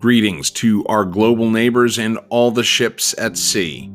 [0.00, 3.92] Greetings to our global neighbors and all the ships at sea.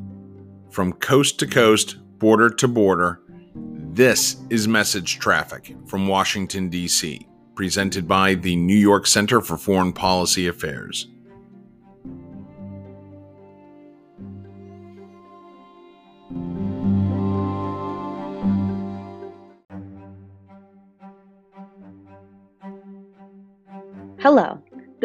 [0.70, 3.22] From coast to coast, border to border,
[3.56, 9.94] this is Message Traffic from Washington, D.C., presented by the New York Center for Foreign
[9.94, 11.08] Policy Affairs.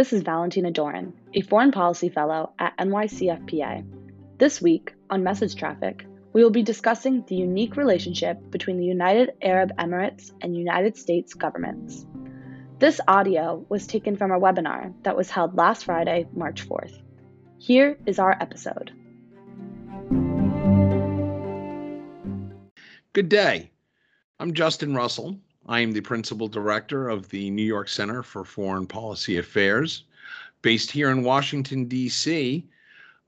[0.00, 3.84] This is Valentina Doran, a Foreign Policy Fellow at NYCFPA.
[4.38, 9.32] This week on Message Traffic, we will be discussing the unique relationship between the United
[9.42, 12.06] Arab Emirates and United States governments.
[12.78, 16.98] This audio was taken from a webinar that was held last Friday, March 4th.
[17.59, 18.92] Here is our episode.
[23.12, 23.70] Good day.
[24.38, 25.40] I'm Justin Russell,
[25.71, 30.02] I am the principal director of the New York Center for Foreign Policy Affairs,
[30.62, 32.66] based here in Washington D.C.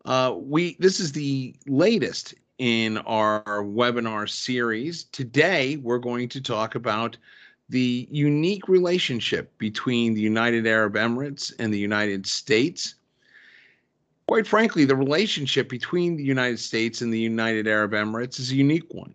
[0.05, 5.05] Uh, we this is the latest in our webinar series.
[5.05, 7.17] Today, we're going to talk about
[7.69, 12.97] the unique relationship between the United Arab Emirates and the United States.
[14.27, 18.56] Quite frankly, the relationship between the United States and the United Arab Emirates is a
[18.56, 19.15] unique one.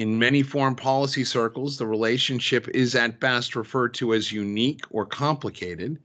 [0.00, 5.04] In many foreign policy circles, the relationship is at best referred to as unique or
[5.04, 5.98] complicated.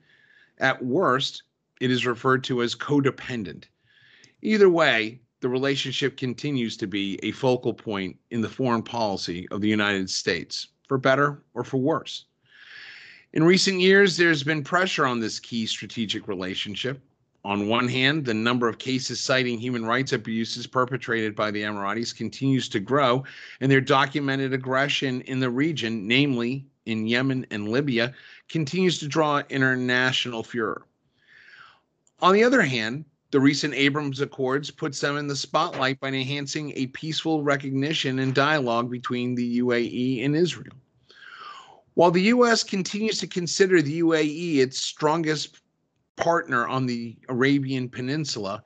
[0.57, 1.43] At worst,
[1.79, 3.69] it is referred to as codependent.
[4.41, 9.61] Either way, the relationship continues to be a focal point in the foreign policy of
[9.61, 12.25] the United States, for better or for worse.
[13.31, 17.01] In recent years, there's been pressure on this key strategic relationship
[17.45, 22.13] on one hand, the number of cases citing human rights abuses perpetrated by the Emiratis
[22.13, 23.23] continues to grow,
[23.61, 28.15] and their documented aggression in the region, namely in Yemen and Libya,
[28.49, 30.87] continues to draw international furor.
[32.19, 36.73] On the other hand, the recent Abraham Accords puts them in the spotlight by enhancing
[36.75, 40.73] a peaceful recognition and dialogue between the UAE and Israel.
[41.93, 42.63] While the U.S.
[42.63, 45.61] continues to consider the UAE its strongest
[46.15, 48.63] partner on the Arabian Peninsula,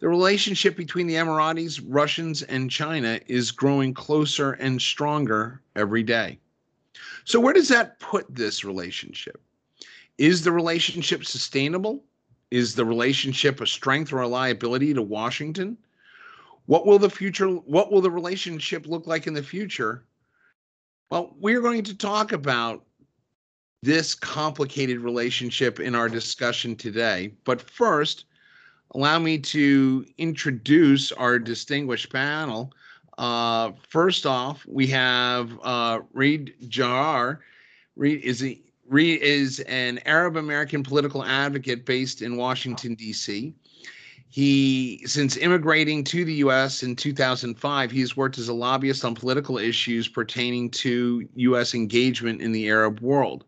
[0.00, 6.38] the relationship between the Emiratis, Russians, and China is growing closer and stronger every day.
[7.24, 9.40] So, where does that put this relationship?
[10.18, 12.04] Is the relationship sustainable?
[12.50, 15.76] Is the relationship a strength or a liability to Washington?
[16.66, 20.04] What will the future what will the relationship look like in the future?
[21.10, 22.84] Well, we're going to talk about
[23.82, 27.32] this complicated relationship in our discussion today.
[27.44, 28.26] But first,
[28.94, 32.72] allow me to introduce our distinguished panel.
[33.16, 37.38] Uh, first off, we have uh, Raed Jarrar.
[37.96, 43.54] Raed is a Raed is an Arab American political advocate based in Washington D.C.
[44.28, 46.82] He, since immigrating to the U.S.
[46.82, 51.74] in 2005, he's worked as a lobbyist on political issues pertaining to U.S.
[51.74, 53.44] engagement in the Arab world.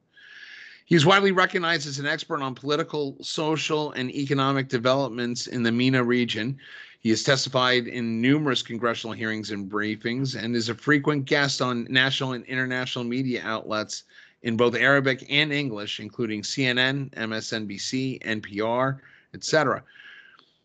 [0.84, 6.02] He's widely recognized as an expert on political, social, and economic developments in the MENA
[6.02, 6.58] region.
[7.00, 11.86] He has testified in numerous congressional hearings and briefings and is a frequent guest on
[11.90, 14.04] national and international media outlets
[14.42, 18.98] in both Arabic and English, including CNN, MSNBC, NPR,
[19.34, 19.82] etc.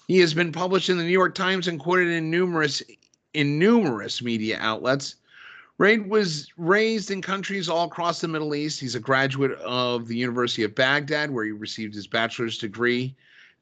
[0.08, 2.82] He has been published in the New York Times and quoted in numerous
[3.34, 5.16] in numerous media outlets.
[5.78, 8.80] Raed was raised in countries all across the Middle East.
[8.80, 13.16] He's a graduate of the University of Baghdad, where he received his bachelor's degree,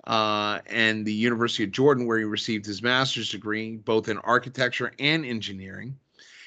[0.08, 4.94] uh, and the University of Jordan, where he received his master's degree, both in architecture
[4.98, 5.98] and engineering.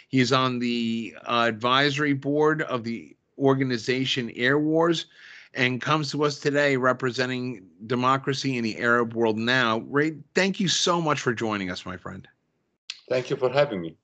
[0.08, 5.04] He is on the uh, advisory board of the organization Airwars
[5.52, 9.80] and comes to us today representing democracy in the Arab world now.
[9.88, 12.26] Ray, thank you so much for joining us, my friend.
[13.10, 13.96] Thank you for having me.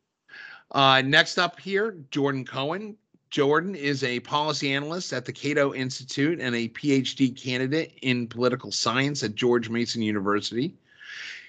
[0.71, 2.97] Uh, next up here, Jordan Cohen.
[3.31, 8.71] Jordan is a policy analyst at the Cato Institute and a PhD candidate in political
[8.71, 10.75] science at George Mason University.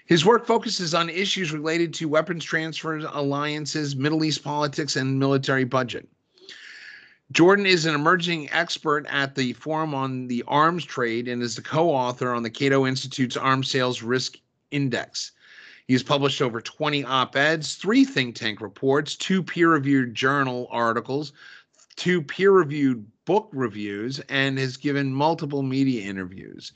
[0.08, 5.64] His work focuses on issues related to weapons transfers, alliances, Middle East politics, and military
[5.64, 6.08] budget.
[7.32, 11.62] Jordan is an emerging expert at the Forum on the Arms Trade and is the
[11.62, 14.38] co author on the Cato Institute's Arms Sales Risk
[14.70, 15.32] Index.
[15.88, 21.34] He's published over 20 op eds, three think tank reports, two peer reviewed journal articles,
[21.96, 26.72] two peer reviewed book reviews, and has given multiple media interviews.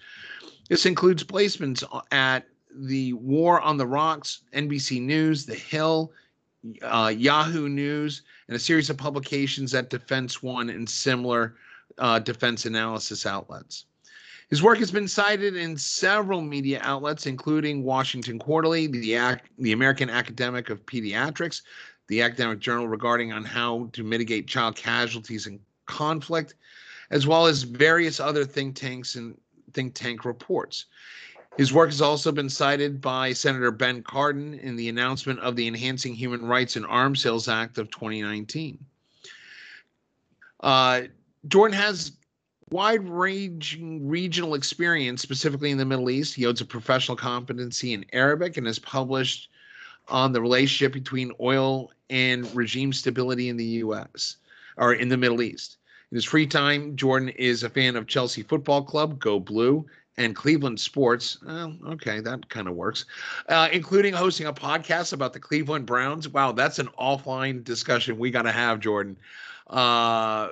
[0.69, 2.45] This includes placements at
[2.75, 6.11] the War on the Rocks, NBC News, The Hill,
[6.83, 11.55] uh, Yahoo News, and a series of publications at Defense One and similar
[11.97, 13.85] uh, defense analysis outlets.
[14.49, 20.09] His work has been cited in several media outlets, including Washington Quarterly, the, the American
[20.09, 21.61] Academy of Pediatrics,
[22.07, 26.55] the Academic Journal regarding on how to mitigate child casualties and conflict,
[27.11, 29.39] as well as various other think tanks and
[29.73, 30.85] think tank reports.
[31.57, 35.67] His work has also been cited by Senator Ben Cardin in the announcement of the
[35.67, 38.79] Enhancing Human Rights in Arms Sales Act of 2019.
[40.61, 41.01] Uh,
[41.47, 42.13] Jordan has
[42.71, 46.35] wide ranging regional experience, specifically in the Middle East.
[46.35, 49.49] He a professional competency in Arabic and has published
[50.07, 54.37] on the relationship between oil and regime stability in the U.S.
[54.77, 55.77] or in the Middle East.
[56.11, 59.85] In his free time, Jordan is a fan of Chelsea Football Club, Go Blue,
[60.17, 61.37] and Cleveland sports.
[61.47, 63.05] Okay, that kind of works,
[63.47, 66.27] uh, including hosting a podcast about the Cleveland Browns.
[66.27, 69.17] Wow, that's an offline discussion we got to have, Jordan.
[69.67, 70.49] Uh,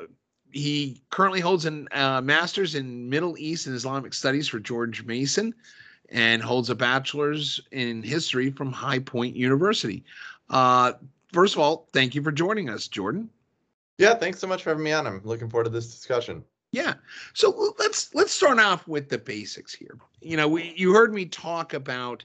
[0.51, 5.53] he currently holds a uh, master's in Middle East and Islamic Studies for George Mason
[6.09, 10.03] and holds a bachelor's in history from High Point University.
[10.49, 10.93] Uh,
[11.33, 13.29] first of all, thank you for joining us, Jordan.
[13.97, 15.07] Yeah, thanks so much for having me on.
[15.07, 16.43] I'm looking forward to this discussion.
[16.71, 16.95] Yeah.
[17.33, 19.97] So let's let's start off with the basics here.
[20.21, 22.23] You know, we, you heard me talk about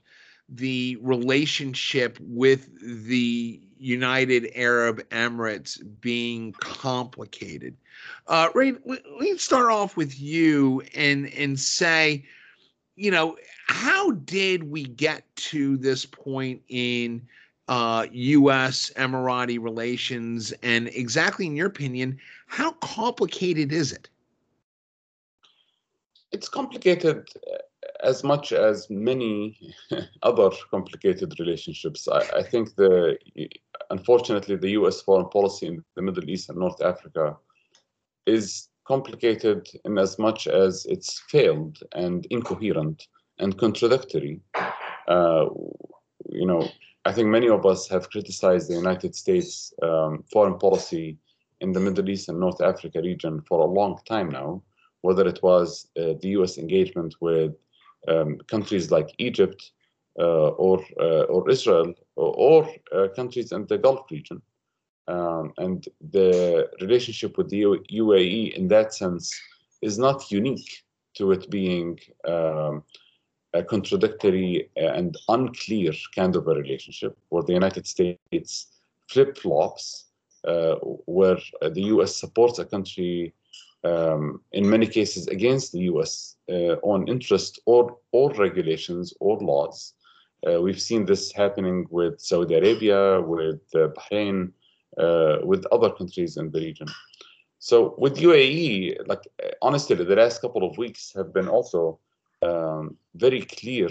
[0.56, 2.68] the relationship with
[3.06, 7.76] the United Arab Emirates being complicated.
[8.28, 12.24] Uh, Ray, let's start off with you and and say,
[12.96, 17.26] you know, how did we get to this point in
[17.68, 18.90] uh, U.S.
[18.96, 24.08] Emirati relations, and exactly in your opinion, how complicated is it?
[26.32, 27.28] It's complicated
[28.02, 29.74] as much as many
[30.22, 32.08] other complicated relationships.
[32.08, 33.16] I, I, think the
[33.90, 35.00] unfortunately the U.S.
[35.00, 37.36] foreign policy in the Middle East and North Africa
[38.26, 43.06] is complicated in as much as it's failed and incoherent
[43.38, 44.40] and contradictory.
[45.08, 45.46] Uh,
[46.30, 46.68] you know,
[47.04, 51.18] I think many of us have criticized the United States um, foreign policy
[51.60, 54.62] in the Middle East and North Africa region for a long time now,
[55.02, 56.58] whether it was uh, the U.S.
[56.58, 57.54] engagement with
[58.08, 59.72] um, countries like Egypt
[60.18, 64.42] uh, or uh, or Israel or, or uh, countries in the Gulf region.
[65.08, 69.34] Um, and the relationship with the UAE in that sense
[69.80, 70.84] is not unique
[71.14, 72.84] to it being um,
[73.54, 78.66] a contradictory and unclear kind of a relationship where the United States
[79.08, 80.06] flip flops,
[80.46, 80.76] uh,
[81.06, 83.34] where the US supports a country
[83.84, 89.94] um, in many cases against the US uh, on interest or, or regulations or laws.
[90.46, 94.52] Uh, we've seen this happening with Saudi Arabia, with uh, Bahrain,
[94.98, 96.88] uh, with other countries in the region.
[97.58, 99.22] So with UAE, like
[99.62, 102.00] honestly, the last couple of weeks have been also
[102.42, 103.88] um, very clear,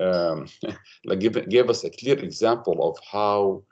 [0.00, 0.48] um,
[1.04, 3.62] like give, gave us a clear example of how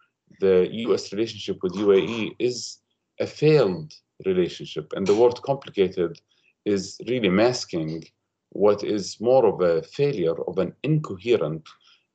[0.40, 1.12] the U.S.
[1.12, 2.78] relationship with UAE is
[3.18, 3.92] a failed
[4.24, 6.20] relationship, and the word "complicated"
[6.64, 8.04] is really masking
[8.50, 11.68] what is more of a failure of an incoherent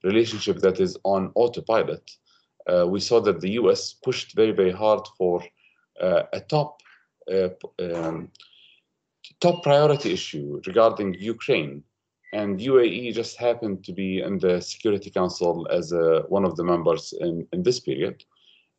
[0.03, 2.09] relationship that is on autopilot.
[2.67, 3.93] Uh, we saw that the U.S.
[3.93, 5.43] pushed very, very hard for
[6.01, 6.81] uh, a top
[7.31, 7.49] uh,
[7.79, 8.29] um,
[9.39, 11.83] top priority issue regarding Ukraine.
[12.33, 16.63] And UAE just happened to be in the Security Council as a, one of the
[16.63, 18.23] members in, in this period.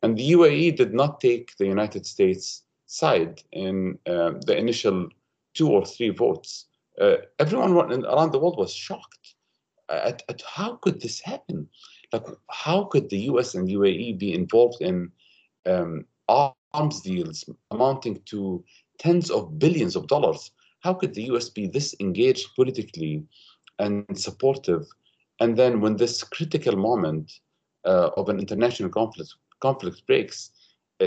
[0.01, 5.09] And the UAE did not take the United States side in uh, the initial
[5.53, 6.65] two or three votes.
[6.99, 7.71] Uh, everyone
[8.05, 9.35] around the world was shocked
[9.89, 11.67] at, at how could this happen?
[12.11, 15.11] Like, how could the US and UAE be involved in
[15.65, 16.05] um,
[16.73, 18.63] arms deals amounting to
[18.99, 20.51] tens of billions of dollars.
[20.81, 23.23] How could the US be this engaged politically
[23.79, 24.85] and supportive?
[25.39, 27.31] And then when this critical moment
[27.85, 30.51] uh, of an international conflict, conflict breaks,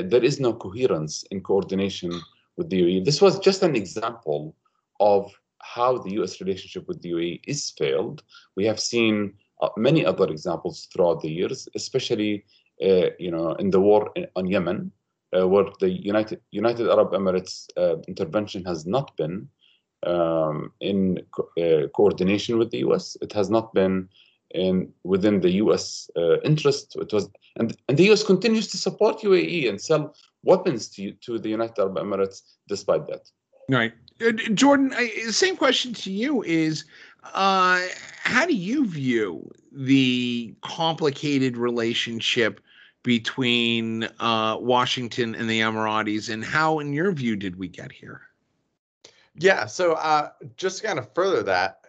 [0.03, 2.13] there is no coherence in coordination
[2.57, 3.05] with the UAE.
[3.05, 4.55] This was just an example
[5.01, 8.23] of how the US relationship with the UAE is failed.
[8.57, 12.45] We have seen uh, many other examples throughout the years, especially
[12.83, 14.93] uh, you know, in the war in, on Yemen,
[15.37, 19.49] uh, where the United United Arab Emirates uh, intervention has not been
[20.07, 23.17] um, in co- uh, coordination with the U.S.
[23.23, 24.09] It has not been
[24.55, 26.11] in within the U.S.
[26.17, 26.97] Uh, interest.
[26.97, 28.23] It was, and and the U.S.
[28.23, 33.31] continues to support UAE and sell weapons to to the United Arab Emirates despite that.
[33.69, 33.93] Right,
[34.25, 34.93] uh, Jordan.
[35.31, 36.85] same question to you is.
[37.35, 37.81] Uh,
[38.23, 42.61] how do you view the complicated relationship
[43.07, 48.23] between uh, Washington and the Emiratis, and how, in your view, did we get here?
[49.37, 51.86] Yeah, so uh, just to kind of further that,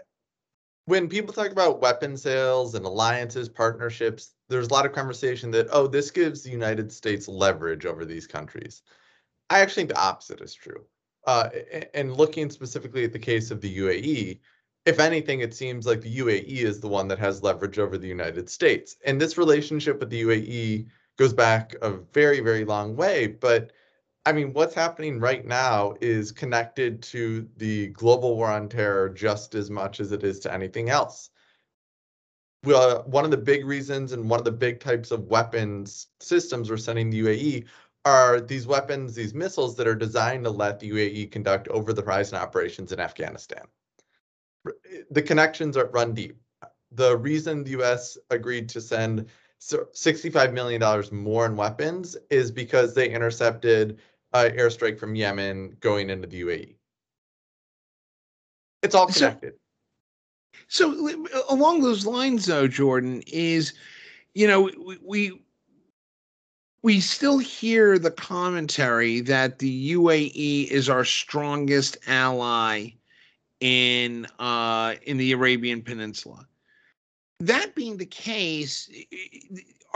[0.87, 5.67] when people talk about weapon sales and alliances, partnerships, there's a lot of conversation that,
[5.69, 8.83] oh, this gives the United States leverage over these countries.
[9.49, 10.85] I actually think the opposite is true.
[11.25, 11.49] Uh,
[11.93, 14.39] and looking specifically at the case of the UAE,
[14.85, 18.07] if anything, it seems like the UAE is the one that has leverage over the
[18.07, 18.95] United States.
[19.05, 23.27] And this relationship with the UAE goes back a very, very long way.
[23.27, 23.73] But
[24.27, 29.55] I mean, what's happening right now is connected to the global war on terror just
[29.55, 31.29] as much as it is to anything else.
[32.65, 36.69] Well, one of the big reasons and one of the big types of weapons systems
[36.69, 37.67] we're sending the UAE
[38.03, 42.01] are these weapons, these missiles that are designed to let the UAE conduct over the
[42.01, 43.63] horizon operations in Afghanistan
[44.67, 46.37] eh, the connections are run deep.
[46.91, 48.17] The reason the U.S.
[48.29, 49.27] agreed to send
[49.61, 53.99] $65 million more in weapons is because they intercepted
[54.45, 56.75] an airstrike from Yemen going into the UAE.
[58.83, 59.53] It's all connected.
[60.67, 63.73] So, so along those lines, though, Jordan is,
[64.33, 65.41] you know, we, we
[66.83, 72.91] we still hear the commentary that the UAE is our strongest ally
[73.59, 76.47] in uh, in the Arabian Peninsula.
[77.39, 78.89] That being the case,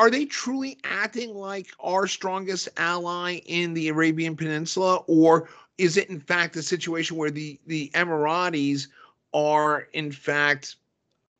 [0.01, 6.09] are they truly acting like our strongest ally in the Arabian Peninsula, or is it
[6.09, 8.87] in fact a situation where the the Emiratis
[9.31, 10.77] are in fact,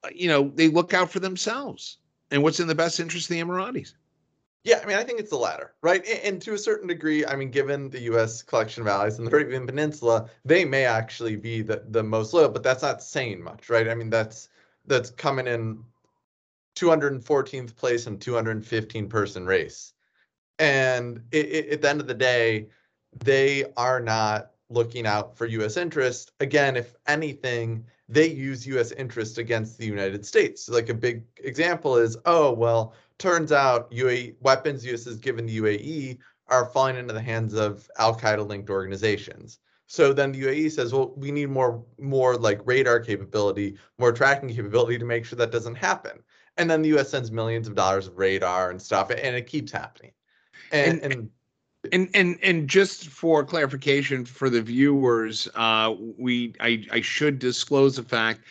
[0.04, 1.98] uh, you know, they look out for themselves
[2.30, 3.94] and what's in the best interest of the Emiratis?
[4.64, 6.06] Yeah, I mean, I think it's the latter, right?
[6.24, 8.44] And, to a certain degree, I mean, given the U.S.
[8.44, 12.50] collection of allies in the Arabian Peninsula, they may actually be the, the most loyal,
[12.50, 13.90] but that's not saying much, right?
[13.90, 14.50] I mean, that's
[14.86, 15.84] that's coming in
[16.76, 19.94] 214th place in 215 person race,
[20.60, 22.68] and it, it, at the end of the day,
[23.24, 25.76] they are not looking out for U.S.
[25.76, 26.32] interest.
[26.40, 28.92] Again, if anything, they use U.S.
[28.92, 30.70] interest against the United States.
[30.70, 36.18] Like a big example is, oh well turns out UAE weapons uses given the UAE
[36.48, 39.60] are falling into the hands of Al Qaeda linked organizations.
[39.86, 44.50] So then the UAE says, well, we need more more like radar capability, more tracking
[44.50, 46.24] capability to make sure that doesn't happen.
[46.58, 49.72] And then the US sends millions of dollars of radar and stuff, and it keeps
[49.72, 50.12] happening.
[50.72, 51.30] And and
[51.92, 57.96] and and, and just for clarification for the viewers, uh, we I, I should disclose
[57.96, 58.42] the fact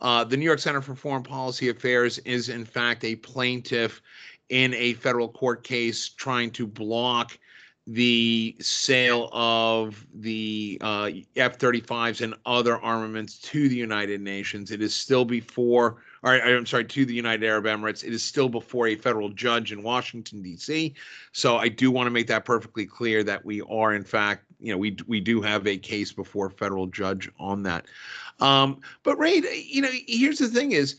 [0.00, 4.02] uh, the New York Center for Foreign Policy Affairs is, in fact, a plaintiff
[4.48, 7.38] in a federal court case trying to block
[7.86, 14.70] the sale of the uh, F 35s and other armaments to the United Nations.
[14.70, 18.04] It is still before, or I'm sorry, to the United Arab Emirates.
[18.04, 20.94] It is still before a federal judge in Washington, D.C.
[21.32, 24.72] So I do want to make that perfectly clear that we are, in fact, you
[24.72, 27.86] know, we, we do have a case before a federal judge on that.
[28.40, 30.96] Um, but Ray, you know, here's the thing: is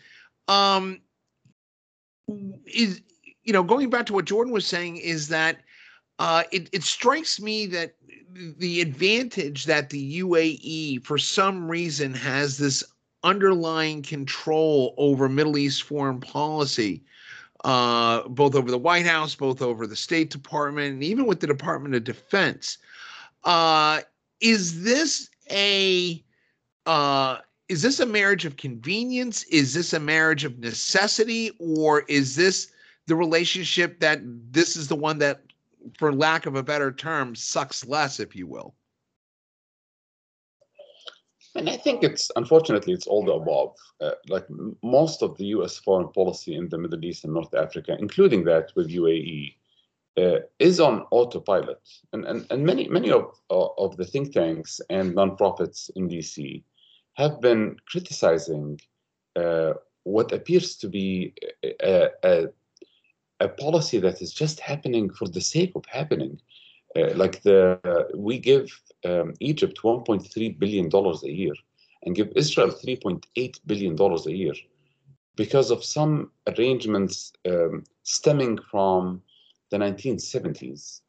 [0.48, 1.00] um,
[2.66, 3.02] is
[3.44, 5.62] you know, going back to what Jordan was saying, is that
[6.20, 7.96] uh, it it strikes me that
[8.58, 12.84] the advantage that the UAE, for some reason, has this
[13.24, 17.04] underlying control over Middle East foreign policy,
[17.64, 21.48] uh, both over the White House, both over the State Department, and even with the
[21.48, 22.78] Department of Defense.
[23.44, 24.02] Uh,
[24.42, 26.24] is this a
[26.86, 27.38] uh,
[27.70, 29.44] is this a marriage of convenience?
[29.46, 31.52] Is this a marriage of necessity?
[31.60, 32.72] Or is this
[33.08, 34.22] the relationship that
[34.52, 35.42] this is the one that,
[35.98, 38.74] for lack of a better term, sucks less, if you will?
[41.58, 43.76] And I think it's unfortunately it's all the above.
[44.00, 44.46] Uh, like
[44.84, 45.78] most of the U.S.
[45.78, 49.56] foreign policy in the Middle East and North Africa, including that with UAE,
[50.18, 51.80] uh, is on autopilot.
[52.14, 56.64] And, and, and many many of, uh, of the think tanks and nonprofits in DC
[57.14, 58.80] have been criticizing
[59.36, 59.74] uh,
[60.04, 61.34] what appears to be
[61.64, 62.48] a, a,
[63.40, 66.40] a, policy that is just happening for the sake of happening.
[66.96, 67.80] Uh, like the
[68.16, 68.68] we give
[69.06, 71.54] um, Egypt 1.3 billion dollars a year
[72.04, 74.54] and give Israel 3.8 billion dollars a year
[75.36, 79.22] because of some arrangements um, stemming from
[79.70, 81.02] the 1970s.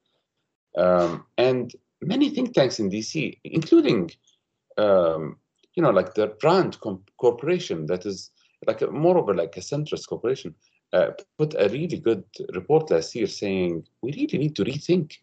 [0.76, 4.10] Um, and many think tanks in DC, including
[4.76, 5.38] um,
[5.74, 6.78] you know, like the Rand
[7.18, 8.30] Corporation that is
[8.66, 10.54] like a, more of a, like a centrist corporation,
[10.92, 15.14] uh, put a really good report last year saying we really need to rethink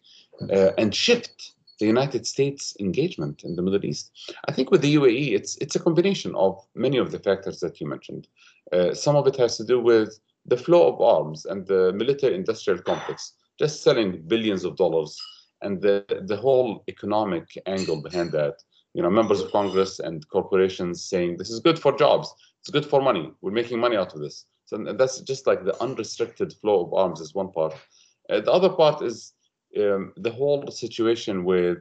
[0.50, 4.10] uh, and shift the United States engagement in the Middle East.
[4.48, 7.80] I think with the UAE, it's it's a combination of many of the factors that
[7.80, 8.28] you mentioned.
[8.72, 12.80] Uh, some of it has to do with the flow of arms and the military-industrial
[12.82, 15.18] complex, just selling billions of dollars,
[15.62, 18.56] and the the whole economic angle behind that
[18.96, 22.86] you know, members of Congress and corporations saying this is good for jobs, it's good
[22.86, 24.46] for money, we're making money out of this.
[24.64, 27.74] So that's just like the unrestricted flow of arms is one part.
[28.30, 29.34] Uh, the other part is
[29.78, 31.78] um, the whole situation with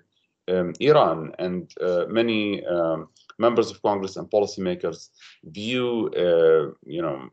[0.47, 5.09] um, Iran and uh, many um, members of Congress and policymakers
[5.43, 7.29] view, uh, you know,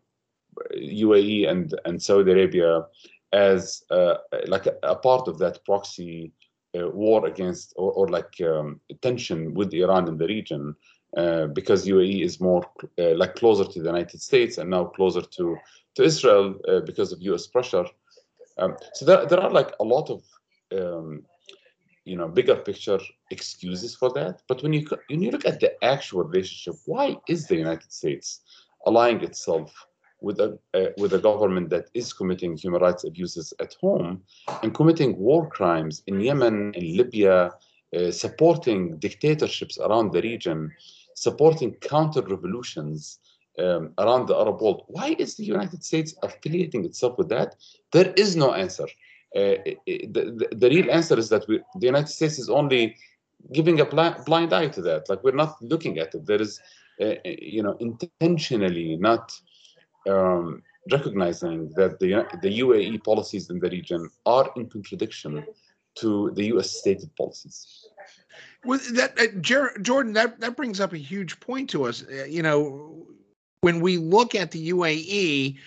[0.76, 2.86] UAE and, and Saudi Arabia
[3.32, 4.14] as uh,
[4.46, 6.32] like a, a, part of that proxy
[6.78, 10.74] uh, war against or, or like um, tension with Iran in the region.
[11.14, 12.64] Uh, because UAE is more
[12.98, 15.58] uh, like closer to the United States and now closer to
[15.94, 17.46] to Israel uh, because of U.S.
[17.46, 17.84] pressure.
[18.56, 20.22] Um, so there, there are like a lot of
[20.78, 21.24] um,
[22.04, 22.98] you know bigger picture
[23.30, 24.42] excuses for that.
[24.48, 28.40] But when you when you look at the actual relationship, why is the United States
[28.86, 29.72] allying itself
[30.20, 34.22] with a uh, with a government that is committing human rights abuses at home
[34.62, 37.52] and committing war crimes in Yemen, in Libya,
[37.96, 40.72] uh, supporting dictatorships around the region,
[41.14, 43.18] supporting counter revolutions
[43.58, 44.84] um, around the Arab world.
[44.88, 47.56] Why is the United States affiliating itself with that?
[47.92, 48.86] There is no answer.
[49.34, 52.96] Uh, the, the, the, real answer is that we, the United States is only
[53.52, 55.08] giving a blind, blind eye to that.
[55.08, 56.26] Like we're not looking at it.
[56.26, 56.60] There is,
[57.00, 59.32] uh, you know, intentionally not
[60.08, 65.44] um, recognizing that the, the UAE policies in the region are in contradiction
[65.94, 66.70] to the U.S.
[66.70, 67.86] stated policies.
[68.64, 72.04] Well, that uh, Jer- Jordan, that that brings up a huge point to us.
[72.04, 73.06] Uh, you know,
[73.60, 75.58] when we look at the UAE,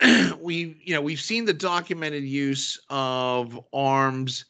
[0.40, 4.44] we you know we've seen the documented use of arms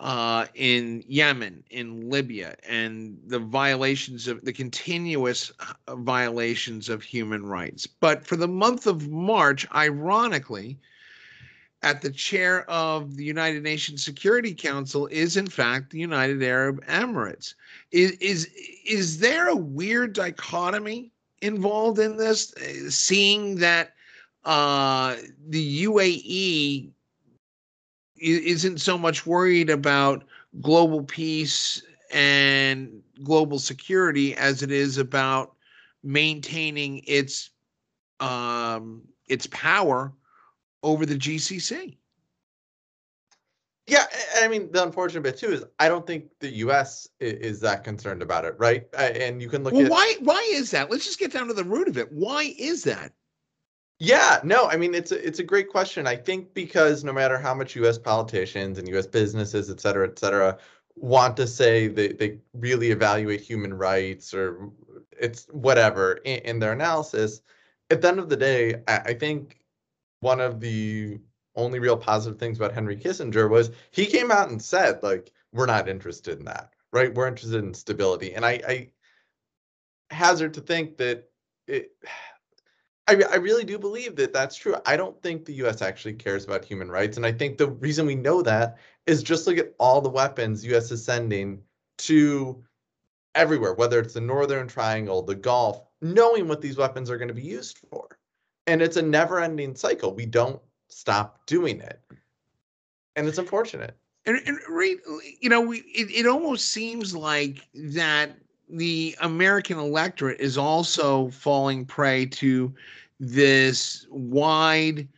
[0.00, 7.44] uh, in Yemen, in Libya, and the violations of the continuous uh, violations of human
[7.44, 7.86] rights.
[7.86, 10.78] But for the month of March, ironically,
[11.82, 16.84] at the chair of the United Nations Security Council is in fact the United Arab
[16.86, 17.54] Emirates.
[17.90, 18.48] Is is
[18.84, 22.52] is there a weird dichotomy involved in this?
[22.54, 23.94] Uh, seeing that
[24.44, 25.16] uh,
[25.48, 26.90] the UAE
[28.20, 30.24] isn't so much worried about
[30.60, 35.54] global peace and global security as it is about
[36.02, 37.50] maintaining its
[38.20, 40.12] um, its power
[40.82, 41.96] over the GCC.
[43.86, 44.04] Yeah,
[44.36, 47.08] I mean the unfortunate bit too is I don't think the U.S.
[47.20, 48.86] is that concerned about it, right?
[48.94, 50.90] And you can look well, at why why is that?
[50.90, 52.12] Let's just get down to the root of it.
[52.12, 53.12] Why is that?
[54.00, 56.06] Yeah, no, I mean it's a it's a great question.
[56.06, 57.98] I think because no matter how much U.S.
[57.98, 59.06] politicians and U.S.
[59.06, 60.56] businesses, et cetera, et cetera,
[60.94, 64.70] want to say they they really evaluate human rights or
[65.18, 67.40] it's whatever in, in their analysis,
[67.90, 69.58] at the end of the day, I, I think
[70.20, 71.18] one of the
[71.56, 75.66] only real positive things about Henry Kissinger was he came out and said like we're
[75.66, 77.12] not interested in that, right?
[77.14, 78.90] We're interested in stability, and I, I
[80.10, 81.28] hazard to think that
[81.66, 81.92] it
[83.08, 84.76] I, I really do believe that that's true.
[84.84, 85.80] I don't think the U.S.
[85.80, 89.46] actually cares about human rights, and I think the reason we know that is just
[89.46, 90.90] look at all the weapons U.S.
[90.90, 91.62] is sending
[91.98, 92.62] to
[93.34, 97.34] everywhere, whether it's the Northern Triangle, the Gulf, knowing what these weapons are going to
[97.34, 98.18] be used for,
[98.66, 100.14] and it's a never-ending cycle.
[100.14, 102.02] We don't stop doing it,
[103.16, 103.96] and it's unfortunate.
[104.26, 104.58] And, and
[105.40, 108.36] you know, we, it, it almost seems like that
[108.70, 112.74] the American electorate is also falling prey to
[113.20, 115.08] this wide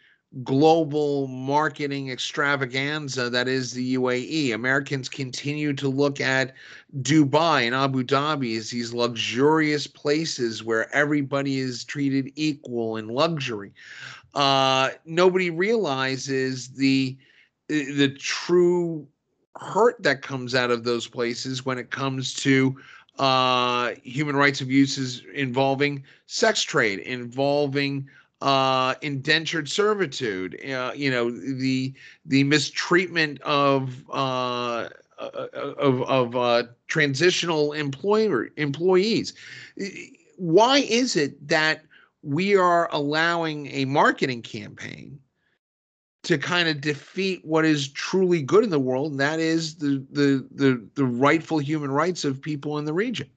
[0.44, 4.54] global marketing extravaganza that is the UAE.
[4.54, 6.54] Americans continue to look at
[7.00, 13.72] Dubai and Abu Dhabi as these luxurious places where everybody is treated equal in luxury.
[14.34, 17.16] Uh, nobody realizes the
[17.68, 19.06] the true
[19.56, 22.76] hurt that comes out of those places when it comes to
[23.20, 28.09] uh, human rights abuses involving sex trade, involving
[28.40, 31.92] uh, indentured servitude, uh, you know, the
[32.24, 39.35] the mistreatment of uh, uh of of uh, transitional employer employees.
[40.38, 41.85] Why is it that
[42.22, 45.20] we are allowing a marketing campaign
[46.22, 50.04] to kind of defeat what is truly good in the world, and that is the
[50.11, 53.28] the the, the rightful human rights of people in the region.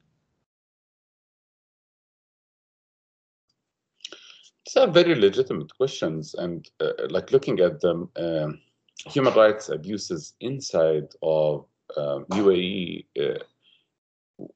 [4.65, 8.60] These are very legitimate questions, and uh, like looking at the um,
[9.06, 11.65] human rights abuses inside of
[11.98, 13.39] um, UAE, uh,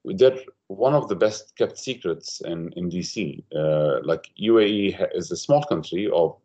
[0.05, 3.43] they're one of the best kept secrets in in DC.
[3.55, 6.35] Uh, like UAE is a small country of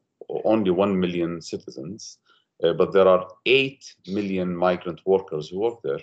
[0.45, 2.18] only 1 million citizens,
[2.62, 6.01] uh, but there are 8 million migrant workers who work there.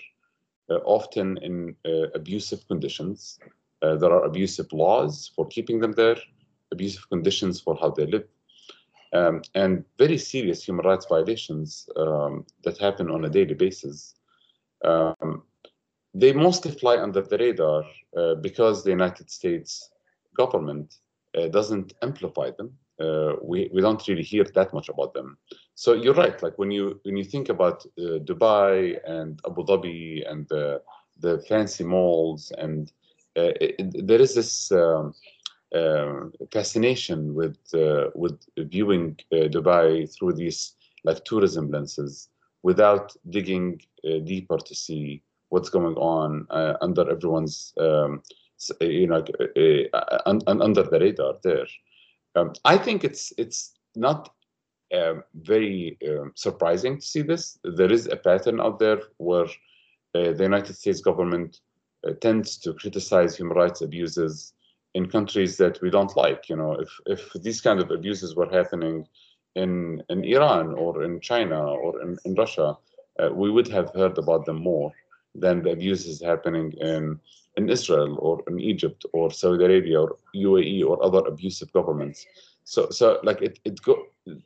[0.69, 3.39] uh, often in uh, abusive conditions.
[3.81, 6.17] Uh, there are abusive laws for keeping them there,
[6.71, 8.27] abusive conditions for how they live,
[9.13, 14.15] um, and very serious human rights violations um, that happen on a daily basis.
[14.83, 15.43] Um,
[16.13, 17.83] they mostly fly under the radar
[18.17, 19.89] uh, because the United States
[20.35, 20.95] government
[21.37, 22.77] uh, doesn't amplify them.
[22.99, 25.37] Uh, we, we don't really hear that much about them.
[25.75, 26.41] So you're right.
[26.43, 30.81] Like when you when you think about uh, Dubai and Abu Dhabi and the
[31.19, 32.91] the fancy malls and
[33.37, 35.13] uh, it, there is this um,
[35.75, 42.29] uh, fascination with uh, with viewing uh, Dubai through these like tourism lenses
[42.63, 43.79] without digging
[44.25, 46.45] deeper to see what's going on
[46.81, 48.21] under everyone's um,
[48.81, 49.23] you know
[50.25, 51.67] un, un, under the radar there.
[52.35, 54.33] Um, I think it's it's not
[54.95, 57.59] um, very um, surprising to see this.
[57.63, 59.45] There is a pattern out there where
[60.15, 61.59] uh, the United States government
[62.07, 64.53] uh, tends to criticize human rights abuses
[64.95, 66.49] in countries that we don't like.
[66.49, 69.07] You know, if if these kind of abuses were happening
[69.55, 72.77] in in Iran or in China or in, in Russia,
[73.19, 74.91] uh, we would have heard about them more
[75.35, 77.19] than the abuses happening in
[77.59, 80.09] in Israel or in Egypt or Saudi Arabia or
[80.47, 82.19] UAE or other abusive governments.
[82.73, 83.93] So so like it it go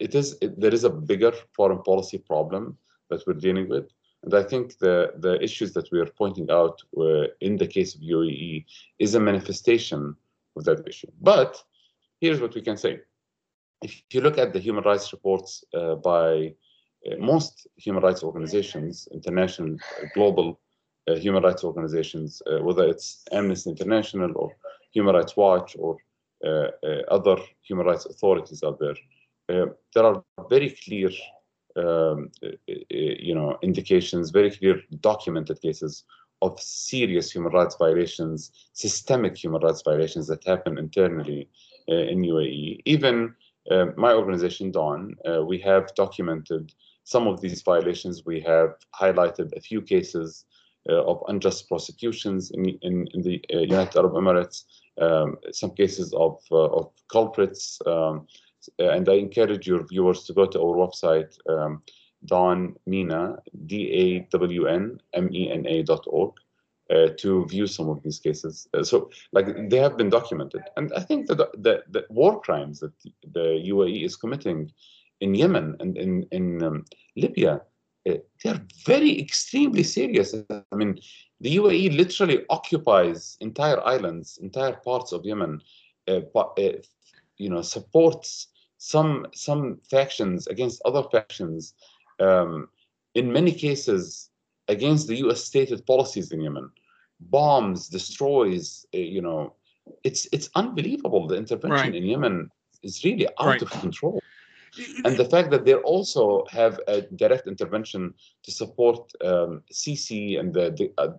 [0.05, 2.63] it is it, there is a bigger foreign policy problem
[3.09, 3.87] that we're dealing with.
[4.23, 7.93] And I think the, the issues that we are pointing out uh, in the case
[7.95, 8.65] of UAE
[9.05, 10.15] is a manifestation
[10.55, 11.11] of that issue.
[11.21, 11.61] But
[12.21, 12.93] here's what we can say.
[13.81, 16.53] If you look at the human rights reports uh, by
[17.05, 19.75] uh, most human rights organizations, international,
[20.15, 20.47] global
[21.07, 24.55] uh, human rights organizations, uh, whether it's Amnesty International or
[24.91, 25.97] Human Rights Watch or
[26.45, 26.67] uh,
[27.09, 28.95] other human rights authorities out there,
[29.93, 31.09] there are very clear
[31.75, 32.29] um,
[32.89, 36.03] you know, indications, very clear documented cases
[36.41, 41.49] of serious human rights violations, systemic human rights violations that happen internally
[41.89, 42.81] uh, in UAE.
[42.85, 43.33] Even
[43.71, 46.73] uh, my organization, Dawn, uh, we have documented
[47.05, 48.25] some of these violations.
[48.25, 50.52] We have highlighted a few cases uh,
[50.89, 54.65] of unjust prosecutions in, in, in the uh, United Arab Emirates,
[55.01, 57.79] um, some cases of, uh, of culprits.
[57.85, 58.27] Um,
[58.79, 61.81] and I encourage your viewers to go to our website, um,
[62.25, 64.23] Dawn Mena, D-A-W-N-M-E-N-A
[65.83, 66.33] dot org,
[66.89, 68.67] uh, to view some of these cases.
[68.73, 70.61] Uh, so, like, they have been documented.
[70.77, 72.93] And I think that the, the war crimes that
[73.33, 74.71] the UAE is committing
[75.21, 77.61] in Yemen and in, in um, Libya,
[78.09, 80.35] uh, they're very extremely serious.
[80.49, 80.99] I mean,
[81.41, 85.61] the UAE literally occupies entire islands, entire parts of Yemen,
[86.07, 86.77] uh, but, uh,
[87.37, 91.73] you know, supports some some factions against other factions,
[92.19, 92.67] um,
[93.15, 94.29] in many cases
[94.67, 95.43] against the U.S.
[95.43, 96.69] stated policies in Yemen,
[97.21, 98.85] bombs, destroys.
[98.93, 99.53] Uh, you know,
[100.03, 101.27] it's it's unbelievable.
[101.27, 101.95] The intervention right.
[101.95, 102.49] in Yemen
[102.81, 103.61] is really out right.
[103.61, 104.21] of control.
[105.05, 110.53] And the fact that they also have a direct intervention to support um, Sisi and
[110.53, 111.09] the, the uh,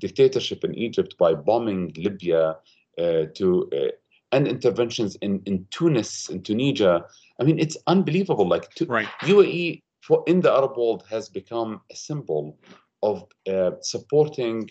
[0.00, 2.56] dictatorship in Egypt by bombing Libya
[2.98, 3.90] uh, to uh,
[4.32, 7.04] and interventions in, in Tunis and Tunisia.
[7.40, 8.48] I mean, it's unbelievable.
[8.48, 9.08] Like to, right.
[9.20, 12.58] UAE for in the Arab world has become a symbol
[13.02, 14.70] of uh, supporting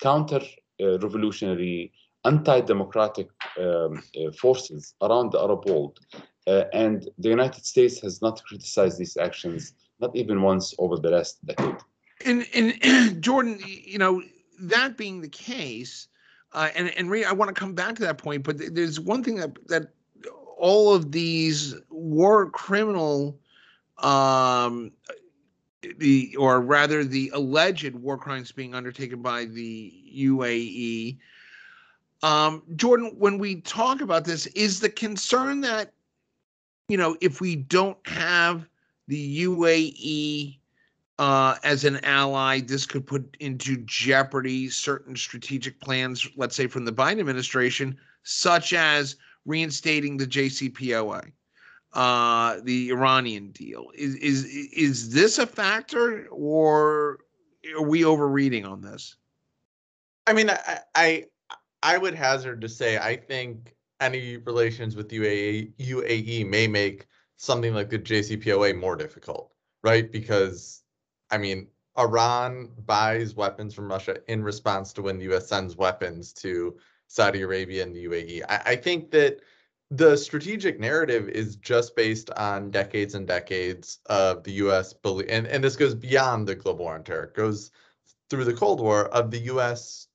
[0.00, 1.92] counter-revolutionary,
[2.24, 5.98] uh, anti-democratic um, uh, forces around the Arab world.
[6.46, 11.10] Uh, and the United States has not criticized these actions, not even once over the
[11.10, 11.76] last decade.
[12.24, 14.22] And, and Jordan, you know,
[14.60, 16.08] that being the case,
[16.52, 19.36] uh, and and I want to come back to that point, but there's one thing
[19.36, 19.88] that that
[20.56, 23.38] all of these war criminal,
[23.98, 24.92] um,
[25.98, 31.18] the or rather the alleged war crimes being undertaken by the UAE.
[32.22, 35.92] Um, Jordan, when we talk about this, is the concern that
[36.88, 38.68] you know if we don't have
[39.08, 40.58] the UAE
[41.18, 46.84] uh, as an ally, this could put into jeopardy certain strategic plans, let's say from
[46.84, 51.30] the Biden administration, such as reinstating the JCPOA,
[51.94, 53.86] uh, the Iranian deal.
[53.94, 57.20] Is is is this a factor, or
[57.74, 59.16] are we overreading on this?
[60.26, 61.24] I mean, I I,
[61.82, 67.06] I would hazard to say I think any relations with UAE UAE may make
[67.36, 70.10] something like the JCPOA more difficult, right?
[70.10, 70.82] Because
[71.30, 75.48] I mean, Iran buys weapons from Russia in response to when the U.S.
[75.48, 76.76] sends weapons to
[77.08, 78.42] Saudi Arabia and the UAE.
[78.48, 79.40] I, I think that
[79.90, 84.92] the strategic narrative is just based on decades and decades of the U.S.
[84.92, 87.24] belief, and, and this goes beyond the global war on terror.
[87.24, 87.70] It goes
[88.28, 90.05] through the Cold War of the US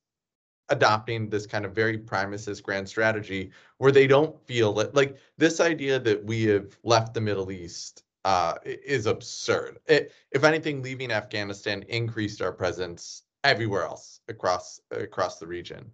[0.72, 5.60] adopting this kind of very primacist grand strategy where they don't feel that like this
[5.60, 9.78] idea that we have left the Middle East uh, is absurd.
[9.86, 15.90] It, if anything, leaving Afghanistan increased our presence everywhere else across across the region.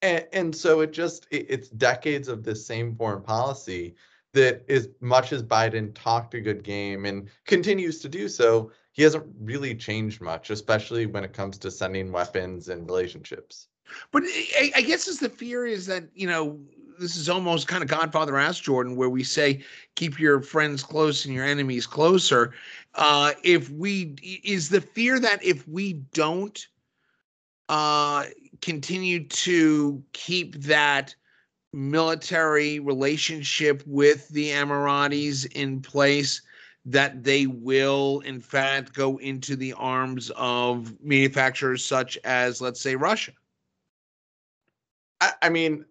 [0.00, 3.94] And, and so it just it, it's decades of this same foreign policy
[4.32, 9.02] that as much as Biden talked a good game and continues to do so, he
[9.02, 13.68] hasn't really changed much, especially when it comes to sending weapons and relationships.
[14.10, 16.58] But I, I guess is the fear is that you know
[16.98, 19.62] this is almost kind of Godfather asked Jordan, where we say
[19.96, 22.52] keep your friends close and your enemies closer.
[22.94, 24.14] Uh, if we
[24.44, 26.66] is the fear that if we don't
[27.68, 28.26] uh,
[28.60, 31.14] continue to keep that
[31.72, 36.42] military relationship with the Emiratis in place,
[36.84, 42.94] that they will, in fact, go into the arms of manufacturers such as, let's say,
[42.94, 43.32] Russia.
[45.22, 45.84] I, I mean,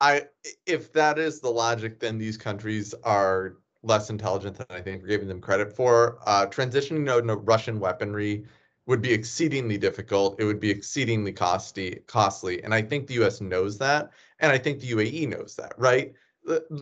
[0.00, 0.28] I
[0.66, 5.08] if that is the logic, then these countries are less intelligent than I think we're
[5.08, 6.18] giving them credit for.
[6.24, 8.46] Uh, transitioning to Russian weaponry
[8.86, 10.40] would be exceedingly difficult.
[10.40, 13.42] It would be exceedingly costly, costly, and I think the U.S.
[13.42, 15.74] knows that, and I think the UAE knows that.
[15.76, 16.14] Right?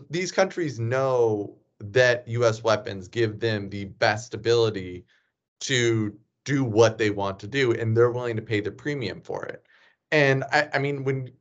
[0.09, 2.63] These countries know that U.S.
[2.63, 5.05] weapons give them the best ability
[5.61, 9.43] to do what they want to do, and they're willing to pay the premium for
[9.45, 9.63] it.
[10.11, 11.31] And I, I mean, when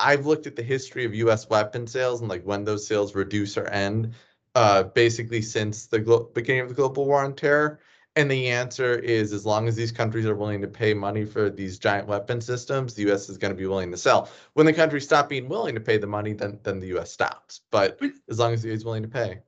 [0.00, 1.48] I've looked at the history of U.S.
[1.48, 4.14] weapon sales and like when those sales reduce or end,
[4.54, 7.80] uh, basically since the glo- beginning of the global war on terror.
[8.16, 11.48] And the answer is as long as these countries are willing to pay money for
[11.48, 14.28] these giant weapon systems, the US is going to be willing to sell.
[14.54, 17.60] When the countries stop being willing to pay the money, then then the US stops.
[17.70, 19.40] But, but as long as the US is willing to pay.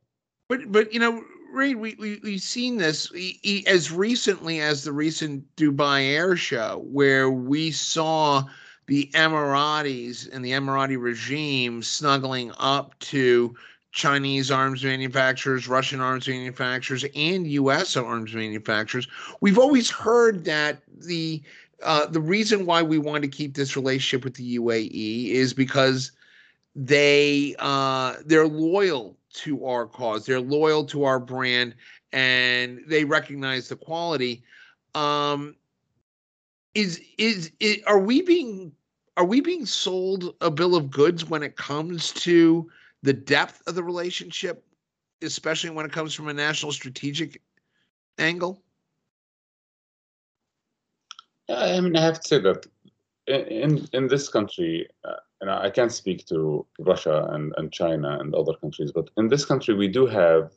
[0.48, 3.12] But but you know, Ray, we, we we've seen this
[3.66, 8.44] as recently as the recent Dubai Air Show, where we saw
[8.92, 13.56] the Emiratis and the Emirati regime snuggling up to
[13.90, 17.96] Chinese arms manufacturers, Russian arms manufacturers, and U.S.
[17.96, 19.08] arms manufacturers.
[19.40, 21.42] We've always heard that the
[21.82, 26.12] uh, the reason why we want to keep this relationship with the UAE is because
[26.76, 31.74] they uh, they're loyal to our cause, they're loyal to our brand,
[32.12, 34.42] and they recognize the quality.
[34.94, 35.56] Um,
[36.74, 38.72] is, is is are we being
[39.16, 42.70] are we being sold a bill of goods when it comes to
[43.02, 44.64] the depth of the relationship,
[45.22, 47.40] especially when it comes from a national strategic
[48.18, 48.62] angle?
[51.48, 52.66] I mean, I have to say that
[53.26, 58.34] in in this country, uh, and I can't speak to Russia and, and China and
[58.34, 60.52] other countries, but in this country, we do have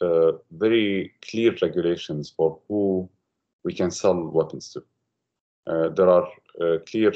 [0.00, 3.08] uh, very clear regulations for who
[3.64, 4.82] we can sell weapons to.
[5.66, 6.26] Uh, there are
[6.90, 7.12] clear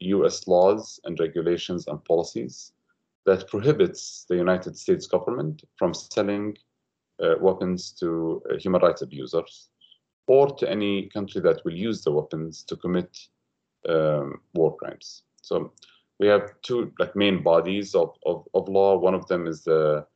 [0.00, 2.72] US laws and regulations and policies
[3.26, 6.56] that prohibits the United States government from selling
[7.22, 9.68] uh, weapons to uh, human rights abusers
[10.26, 13.16] or to any country that will use the weapons to commit
[13.88, 15.22] um, war crimes.
[15.42, 15.72] So
[16.18, 18.96] we have two like main bodies of, of, of law.
[18.96, 20.06] One of them is the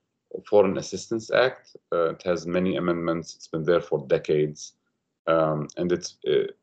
[0.47, 1.77] Foreign Assistance Act.
[1.93, 3.35] Uh, it has many amendments.
[3.35, 4.75] It's been there for decades
[5.29, 6.57] um, and it, it,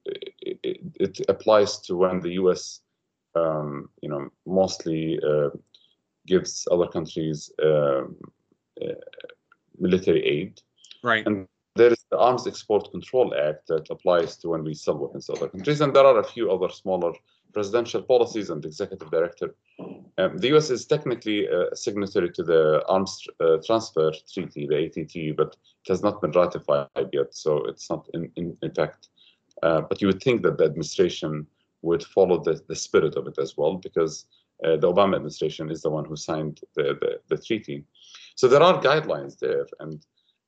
[0.95, 2.81] it, applies to when the U.S.
[3.35, 5.49] Um, you know mostly uh,
[6.25, 8.17] gives other countries um,
[8.81, 8.93] uh,
[9.79, 10.61] military aid,
[11.03, 11.25] right?
[11.25, 15.27] And there is the Arms Export Control Act that applies to when we sell weapons
[15.27, 17.13] to other countries, and there are a few other smaller
[17.53, 19.55] presidential policies and executive director.
[20.17, 20.69] Um, the U.S.
[20.69, 26.03] is technically a signatory to the Arms uh, Transfer Treaty, the ATT, but it has
[26.03, 28.57] not been ratified yet, so it's not in, in.
[29.63, 31.45] Uh, but you would think that the administration
[31.81, 34.25] would follow the, the spirit of it as well, because
[34.63, 37.83] uh, the Obama administration is the one who signed the, the, the treaty.
[38.35, 40.05] So there are guidelines there, and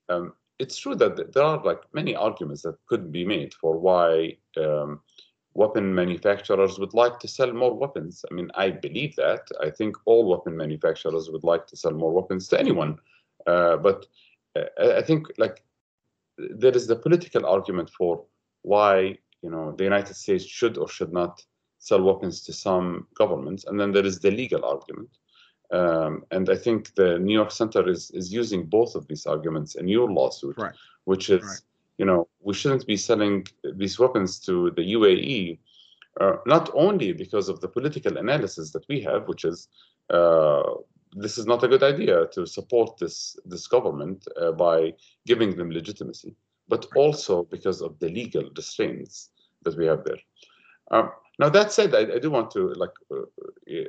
[0.08, 4.38] um, it's true that there are like many arguments that could be made for why
[4.58, 5.02] um,
[5.58, 8.24] weapon manufacturers would like to sell more weapons.
[8.30, 9.44] I mean, I believe that.
[9.60, 13.00] I think all weapon manufacturers would like to sell more weapons to anyone.
[13.48, 14.06] Uh, but
[14.56, 14.66] uh,
[15.00, 15.64] I think like
[16.38, 18.24] there is the political argument for
[18.62, 21.44] why you know the United States should or should not
[21.80, 25.10] sell weapons to some governments, and then there is the legal argument.
[25.72, 29.74] Um, and I think the New York Center is is using both of these arguments
[29.74, 30.76] in your lawsuit, right.
[31.06, 31.62] which is right
[31.98, 35.60] you know, we shouldn't be selling these weapons to the UAE,
[36.22, 39.68] uh, not only because of the political analysis that we have, which is
[40.10, 40.64] uh,
[41.14, 44.94] this is not a good idea to support this this government uh, by
[45.26, 46.36] giving them legitimacy,
[46.68, 49.30] but also because of the legal restraints
[49.64, 50.20] that we have there.
[50.92, 53.26] Um, now that said, I, I do want to like uh,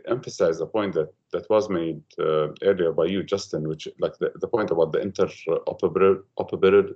[0.07, 4.33] emphasize a point that that was made uh, earlier by you, Justin, which like the,
[4.37, 6.94] the point about the interoperability,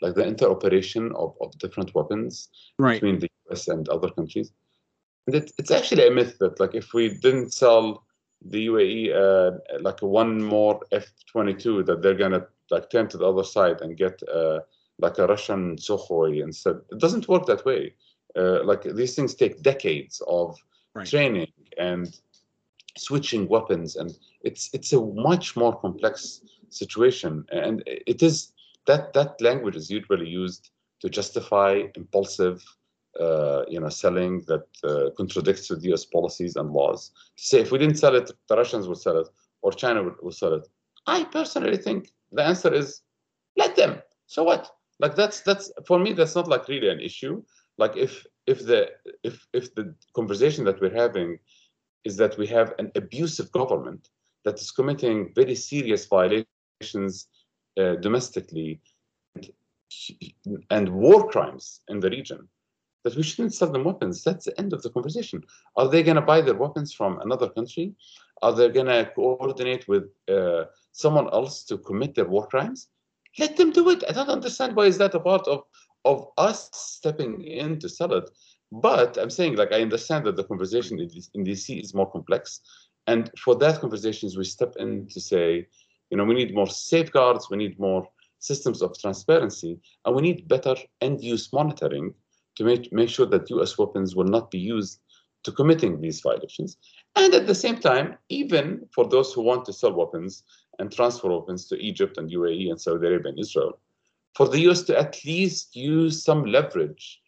[0.00, 3.00] like the interoperation of, of different weapons right.
[3.00, 4.52] between the US and other countries.
[5.26, 8.04] And it, it's actually a myth that like if we didn't sell
[8.42, 13.44] the UAE uh, like one more F-22, that they're gonna like turn to the other
[13.44, 14.60] side and get uh,
[14.98, 16.76] like a Russian Sukhoi instead.
[16.90, 17.94] It doesn't work that way.
[18.36, 20.56] Uh, like these things take decades of
[20.94, 21.06] right.
[21.06, 22.16] training and
[22.96, 27.44] switching weapons, and it's it's a much more complex situation.
[27.50, 28.52] And it is
[28.86, 32.62] that that language is usually used to justify impulsive,
[33.20, 36.04] uh, you know, selling that uh, contradicts with U.S.
[36.04, 37.10] policies and laws.
[37.36, 39.28] To say if we didn't sell it, the Russians would sell it,
[39.62, 40.68] or China would, would sell it.
[41.06, 43.02] I personally think the answer is
[43.56, 44.02] let them.
[44.26, 44.70] So what?
[45.00, 47.42] Like that's that's for me that's not like really an issue.
[47.78, 48.90] Like if if the
[49.24, 51.38] if if the conversation that we're having
[52.04, 54.08] is that we have an abusive government
[54.44, 57.26] that is committing very serious violations
[57.78, 58.80] uh, domestically
[60.70, 62.48] and, war crimes in the region,
[63.04, 64.22] that we shouldn't sell them weapons.
[64.22, 65.42] That's the end of the conversation.
[65.76, 67.94] Are they going to buy their weapons from another country?
[68.42, 72.88] Are they going to coordinate with uh, someone else to commit their war crimes?
[73.38, 74.04] Let them do it.
[74.08, 75.62] I don't understand why is that a part of
[76.04, 78.30] of us stepping in to sell it.
[78.72, 82.60] But I'm saying, like, I understand that the conversation in DC is more complex.
[83.06, 85.66] And for that conversations, we step in to say,
[86.10, 88.06] you know, we need more safeguards, we need more
[88.38, 92.14] systems of transparency, and we need better end-use monitoring
[92.56, 95.00] to make, make sure that US weapons will not be used
[95.44, 96.76] to committing these violations.
[97.16, 100.42] And at the same time, even for those who want to sell weapons
[100.78, 103.78] and transfer weapons to Egypt and UAE and Saudi Arabia and Israel,
[104.34, 107.20] for the US to at least use some leverage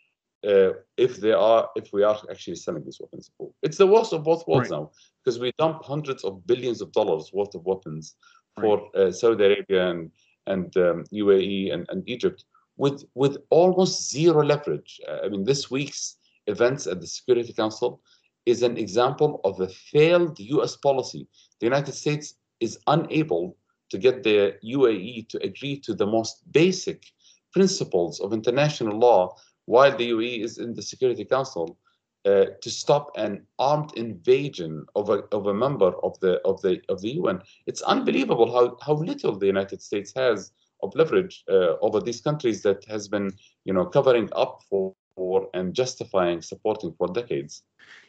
[0.47, 3.31] uh, if they are if we are actually selling these weapons.
[3.63, 4.81] It's the worst of both worlds right.
[4.81, 4.91] now
[5.25, 8.17] because we dump hundreds of billions of dollars worth of weapons
[8.61, 10.11] for uh, Saudi Arabia and
[10.47, 12.45] and um, UAE and, and Egypt
[12.77, 15.01] with with almost zero leverage.
[15.09, 18.01] Uh, I mean, this week's events at the Security Council
[18.47, 20.77] is an example of a failed U.S.
[20.77, 21.29] policy.
[21.61, 23.57] The United States is unable
[23.91, 27.05] to get the UAE to agree to the most basic
[27.53, 29.37] principles of international law
[29.67, 31.79] while the UAE is in the Security Council
[32.25, 36.81] uh, to stop an armed invasion of a, of a member of the of the
[36.89, 37.43] of the UN.
[37.67, 42.63] It's unbelievable how, how little the United States has of leverage uh, over these countries
[42.63, 43.33] that has been
[43.65, 47.63] you know covering up for, for and justifying supporting for decades.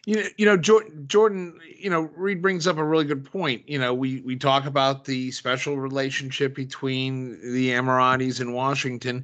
[0.05, 1.59] You know, you know, Jordan.
[1.75, 3.67] You know, Raed brings up a really good point.
[3.67, 9.23] You know, we we talk about the special relationship between the Emiratis and Washington,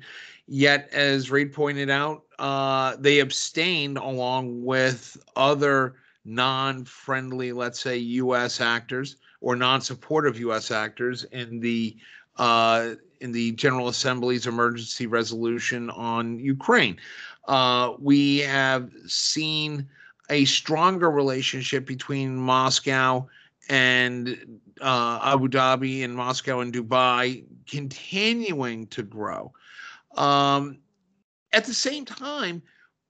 [0.49, 8.59] yet, as Raed pointed out, uh, they abstained along with other non-friendly, let's say, U.S.
[8.59, 10.71] actors or non-supportive U.S.
[10.71, 11.95] actors in the
[12.37, 16.97] uh, in the General Assembly's emergency resolution on Ukraine.
[17.47, 19.87] Uh, we have seen
[20.29, 23.27] a stronger relationship between Moscow
[23.67, 29.51] and uh, Abu Dhabi and Moscow and Dubai continuing to grow.
[30.19, 30.79] Um,
[31.53, 32.61] at the same time,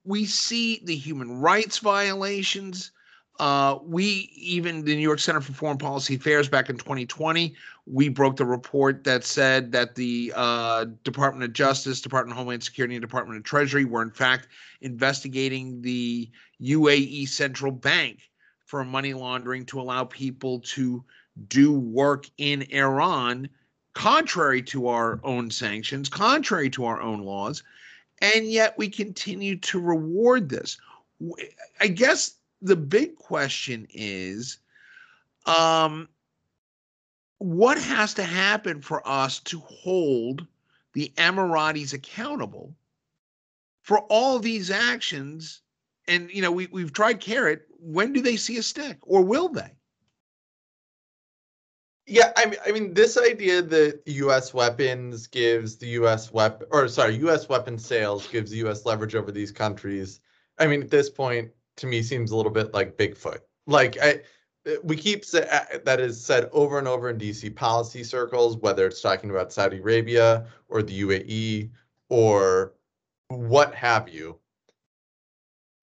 [0.06, 2.92] we see the human rights violations.
[3.40, 8.08] Uh, we even the New York Center for Foreign Policy Affairs back in 2020, we
[8.08, 12.96] broke the report that said that the uh, Department of Justice, Department of Homeland Security,
[12.96, 14.48] and Department of Treasury were in fact
[14.82, 16.30] investigating the
[16.62, 18.30] UAE Central Bank
[18.66, 21.04] for money laundering to allow people to
[21.48, 23.50] do work in Iran
[23.94, 27.64] contrary to our own sanctions, contrary to our own laws,
[28.22, 30.78] and yet we continue to reward this.
[31.80, 34.58] I guess the big question is
[35.46, 36.08] um,
[37.38, 40.46] what has to happen for us to hold
[40.94, 42.76] the Emiratis accountable
[43.82, 45.62] for all these actions
[46.10, 47.66] and you know we we've tried carrot.
[47.80, 49.72] When do they see a stick, or will they?
[52.10, 54.54] Yeah, I mean, I mean, this idea that U.S.
[54.54, 56.34] weapons gives the U.S.
[56.34, 57.48] weapon, or sorry, U.S.
[57.48, 58.86] weapon sales gives U.S.
[58.86, 60.20] leverage over these countries.
[60.58, 63.40] I mean, at this point, to me, seems a little bit like Bigfoot.
[63.68, 64.22] Like I,
[64.84, 69.30] we keep that is said over and over in DC policy circles, whether it's talking
[69.30, 71.70] about Saudi Arabia or the UAE
[72.10, 72.74] or
[73.28, 74.40] what have you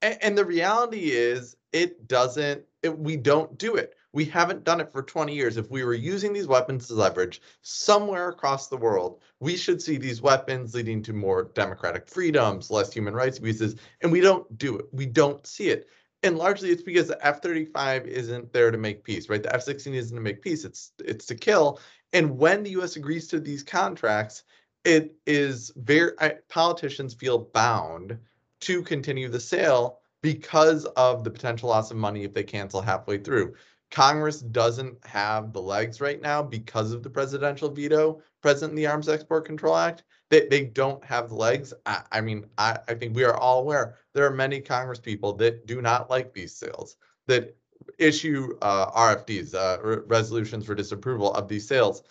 [0.02, 4.80] and, and the reality is it doesn't it, we don't do it We haven't done
[4.80, 5.58] it for 20 years.
[5.58, 9.98] If we were using these weapons as leverage somewhere across the world, we should see
[9.98, 14.78] these weapons leading to more democratic freedoms, less human rights abuses, and we don't do
[14.78, 14.86] it.
[14.90, 15.90] We don't see it.
[16.22, 19.42] And largely it's because the F-35 isn't there to make peace, right?
[19.42, 21.78] The F-16 isn't to make peace, it's it's to kill.
[22.14, 24.44] And when the US agrees to these contracts,
[24.86, 26.12] it is very
[26.48, 28.18] politicians feel bound
[28.60, 33.18] to continue the sale because of the potential loss of money if they cancel halfway
[33.18, 33.54] through.
[33.90, 38.86] Congress doesn't have the legs right now because of the presidential veto present in the
[38.86, 40.02] Arms Export Control Act.
[40.28, 41.72] They, they don't have the legs.
[41.86, 45.32] I, I mean, I, I think we are all aware there are many Congress people
[45.34, 47.56] that do not like these sales, that
[47.98, 52.02] issue uh, RFDs, uh, re- resolutions for disapproval of these sales.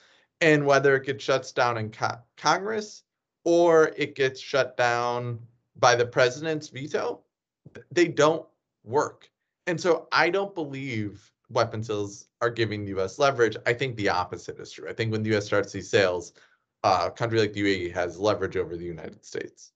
[0.41, 3.03] And whether it gets shut down in co- Congress
[3.43, 5.39] or it gets shut down
[5.77, 7.21] by the president's veto,
[7.91, 8.45] they don't
[8.83, 9.29] work.
[9.67, 13.55] And so I don't believe weapon sales are giving the US leverage.
[13.65, 14.89] I think the opposite is true.
[14.89, 16.33] I think when the US starts these sales,
[16.83, 19.71] uh, a country like the UAE has leverage over the United States.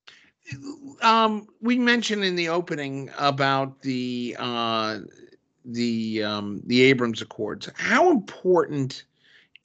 [1.01, 4.99] Um, we mentioned in the opening about the uh,
[5.65, 7.69] the um, the Abraham Accords.
[7.75, 9.03] How important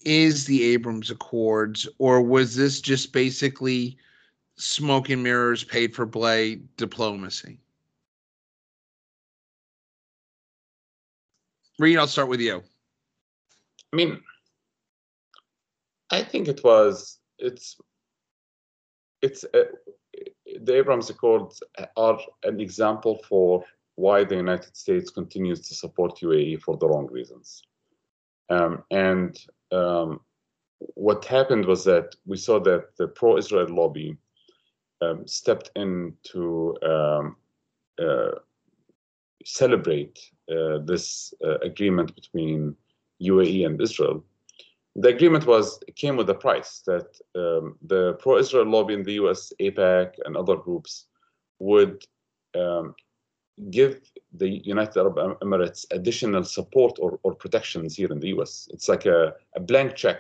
[0.04, 3.96] is the Abraham Accords, or was this just basically
[4.56, 7.58] smoke and mirrors, paid for play diplomacy?
[11.78, 12.62] Raed, I'll start with you.
[13.92, 14.20] I mean,
[16.10, 17.76] I think it was it's
[19.22, 19.64] it's uh,
[20.62, 21.62] the Abraham Accords
[21.96, 23.64] are an example for
[23.96, 27.62] why the United States continues to support UAE for the wrong reasons.
[28.50, 29.38] Um, and
[29.72, 30.20] um,
[30.78, 34.16] what happened was that we saw that the pro-Israel lobby
[35.00, 37.36] um, stepped in to um,
[37.98, 38.32] uh,
[39.44, 40.18] celebrate
[40.48, 42.76] this uh, agreement between
[43.22, 44.24] UAE and Israel.
[44.96, 49.52] The agreement was came with a price that um, the pro-Israel lobby in the U.S.,
[49.60, 51.06] AIPAC, and other groups
[51.58, 52.04] would
[52.54, 52.94] um,
[53.70, 54.00] give
[54.32, 58.68] the United Arab Emirates additional support or, or protections here in the U.S.
[58.72, 60.18] It's like a, a blank check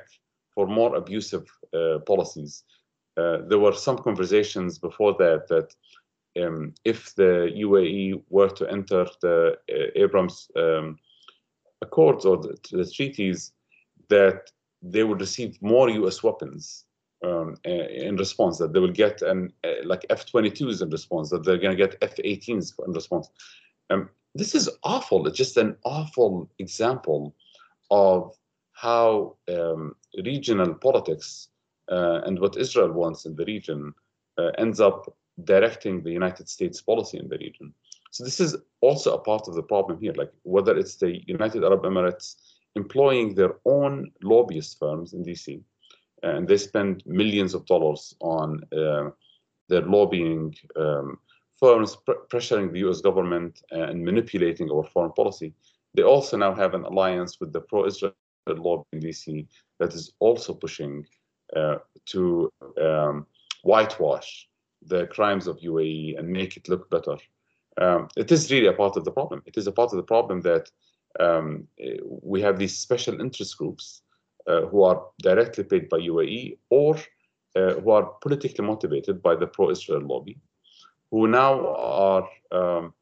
[0.54, 2.64] for more abusive uh, policies.
[3.16, 5.74] Uh, there were some conversations before that that
[6.40, 10.98] um, if the UAE were to enter the uh, Abraham um,
[11.82, 13.52] Accords or the, the, treaties,
[14.08, 14.50] that
[14.82, 16.22] they would receive more U.S.
[16.22, 16.84] weapons
[17.24, 18.58] um, in response.
[18.58, 21.30] That they will get an uh, like F-22s in response.
[21.30, 23.30] That they're going to get F-18s in response.
[23.90, 25.26] Um, this is awful.
[25.26, 27.34] It's just an awful example
[27.90, 28.36] of
[28.72, 31.48] how um, regional politics
[31.90, 33.94] uh, and what Israel wants in the region
[34.38, 37.74] uh, ends up directing the United States policy in the region.
[38.10, 41.64] So this is also a part of the problem here, like whether it's the United
[41.64, 42.36] Arab Emirates
[42.76, 45.60] employing their own lobbyist firms in DC,
[46.22, 49.10] and they spend millions of dollars on uh,
[49.68, 51.18] their lobbying um,
[51.58, 55.52] firms pr- pressuring the US government and manipulating our foreign policy.
[55.94, 58.14] They also now have an alliance with the pro-Israel
[58.46, 59.46] lobby in DC
[59.78, 61.06] that is also pushing
[61.56, 61.76] uh,
[62.06, 63.26] to um,
[63.62, 64.48] whitewash
[64.86, 67.16] the crimes of UAE and make it look better.
[67.80, 69.42] Um, it is really a part of the problem.
[69.46, 70.70] It is a part of the problem that
[71.20, 71.66] um,
[72.22, 74.02] we have these special interest groups
[74.46, 76.96] uh, who are directly paid by UAE or
[77.56, 80.38] uh, who are politically motivated by the pro-Israel lobby,
[81.10, 82.92] who now are, um,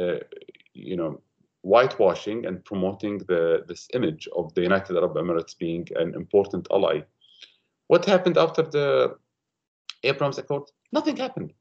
[0.00, 0.18] uh,
[0.74, 1.20] you know,
[1.62, 7.00] whitewashing and promoting the this image of the United Arab Emirates being an important ally.
[7.88, 9.16] What happened after the
[10.02, 10.64] Abraham Accord?
[10.92, 11.52] Nothing happened.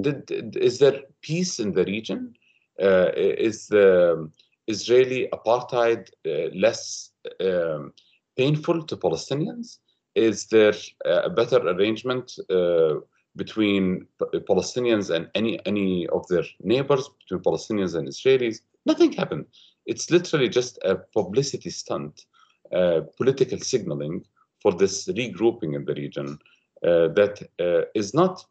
[0.00, 2.34] Did, is there peace in the region?
[2.80, 4.30] Uh, is the
[4.66, 7.10] Israeli apartheid uh, less
[7.40, 7.92] um,
[8.36, 9.78] painful to Palestinians?
[10.14, 10.74] Is there
[11.04, 12.94] a better arrangement uh,
[13.36, 14.06] between
[14.50, 18.60] Palestinians and any any of their neighbors, between Palestinians and Israelis?
[18.84, 19.46] Nothing happened.
[19.86, 22.26] It's literally just a publicity stunt,
[22.72, 24.24] uh, political signaling
[24.60, 26.51] for this regrouping in the region uh,
[26.82, 28.44] that uh, is not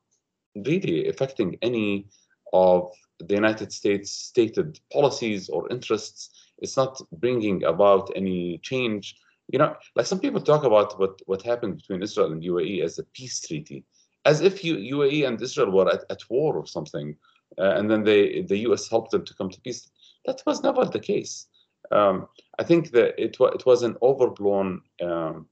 [0.56, 2.08] really affecting any
[2.54, 6.30] of the United States stated policies or interests.
[6.60, 9.16] It's not bringing about any change.
[9.52, 13.00] You know, like some people talk about what, what happened between Israel and UAE as
[13.00, 13.84] a peace treaty,
[14.26, 17.16] as if U, UAE and Israel were at, at war or something,
[17.58, 19.90] uh, and then they, the US helped them to come to peace.
[20.26, 21.48] That was never the case.
[21.92, 22.28] Um,
[22.60, 25.48] I think that it, it was an overblown um,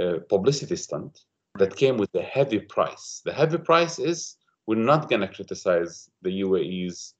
[0.00, 1.20] uh, publicity stunt
[1.58, 3.22] that came with a heavy price.
[3.24, 4.36] The heavy price is
[4.66, 7.14] we're not going to criticize the UAE's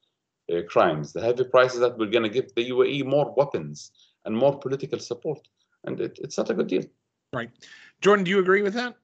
[0.51, 1.13] uh, crimes.
[1.13, 3.91] The heavy price is that we're going to give the UAE more weapons.
[4.25, 5.47] and more political support.
[5.83, 6.83] And it, it's not a good deal.
[7.33, 7.49] Right.
[8.01, 8.95] Jordan, do you agree with that?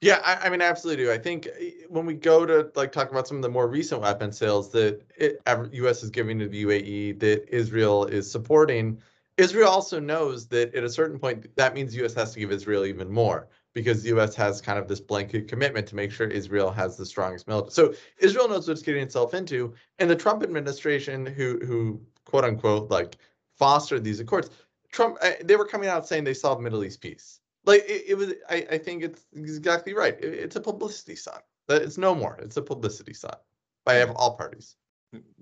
[0.00, 1.12] Yeah, I, I, mean, I absolutely do.
[1.12, 4.00] I think eh, when we go to like talk about some of the more recent
[4.00, 5.40] weapon sales that it,
[5.72, 6.02] U.S.
[6.02, 9.00] is giving to the UAE, that Israel is supporting,
[9.36, 12.14] Israel also knows that at a certain point that means U.S.
[12.14, 14.34] has to give Israel even more because the U.S.
[14.34, 17.72] has kind of this blanket commitment to make sure Israel has the strongest military.
[17.72, 22.44] So Israel knows what it's getting itself into, and the Trump administration, who who quote
[22.44, 23.16] unquote like
[23.58, 24.50] fostered these accords,
[24.90, 27.40] Trump eh, they were coming out saying they solved Middle East peace.
[27.64, 30.14] Like it, it was I, I think it's exactly right.
[30.22, 31.42] It, it's a publicity stunt.
[31.68, 32.38] It's no more.
[32.42, 33.36] It's a publicity stunt
[33.84, 34.76] by all parties.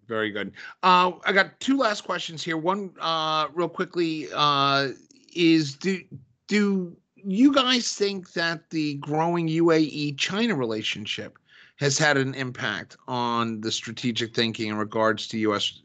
[0.07, 0.53] Very good.
[0.83, 2.57] Uh, i got two last questions here.
[2.57, 4.89] One uh, real quickly uh,
[5.35, 6.03] is do
[6.49, 11.39] do you guys think that the growing uae china relationship
[11.77, 15.83] has had an impact on the strategic thinking in regards to us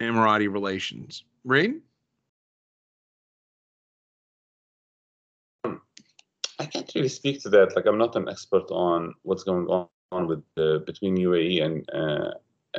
[0.00, 1.80] emirati relations Raed?
[6.58, 7.74] I can't really speak to that.
[7.74, 9.66] Like, I'm not an expert on what's going
[10.12, 10.44] on with
[10.84, 12.32] between UAE and uh,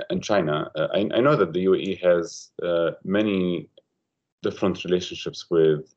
[0.09, 0.69] and China.
[0.75, 3.69] Uh, I, I, know that the UAE has uh, many
[4.43, 5.93] different relationships with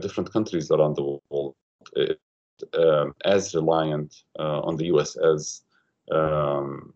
[0.00, 1.54] different countries around the world,
[1.94, 2.20] it,
[2.74, 5.62] um, as reliant uh, on the US as
[6.10, 6.92] um,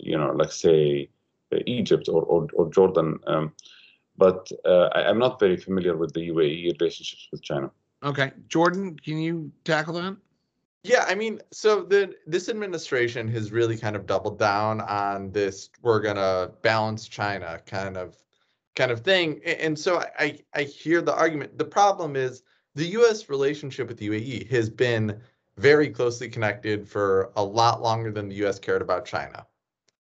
[0.00, 1.08] you know, like say
[1.66, 3.18] Egypt or or, or Jordan.
[3.26, 3.52] Um,
[4.16, 7.70] but I, I'm not very familiar with the UAE relationships with China.
[8.02, 10.16] Okay, Jordan, can you tackle that?
[10.84, 15.70] Yeah, I mean, so the this administration has really kind of doubled down on this
[15.82, 18.16] we're gonna balance China kind of
[18.78, 19.40] kind of thing.
[19.44, 21.58] And so I I hear the argument.
[21.58, 22.42] The problem is
[22.76, 25.20] the US relationship with the UAE has been
[25.56, 29.44] very closely connected for a lot longer than the US cared about China.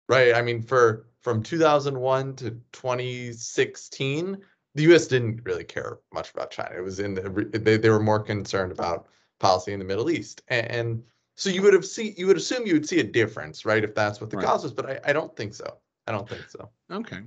[0.08, 0.34] Right?
[0.36, 4.38] I mean, for from 2001 to 2016,
[4.76, 5.08] the U.S.
[5.08, 6.76] didn't really care much about China.
[6.78, 9.08] It was in the, they they were more concerned about
[9.40, 11.04] policy in the Middle East, and, and
[11.36, 13.84] so you would have see you would assume you would see a difference, right?
[13.84, 14.46] If that's what the right.
[14.46, 15.80] cause was, but I, I don't think so.
[16.08, 16.70] I don't think so.
[16.92, 17.20] Okay.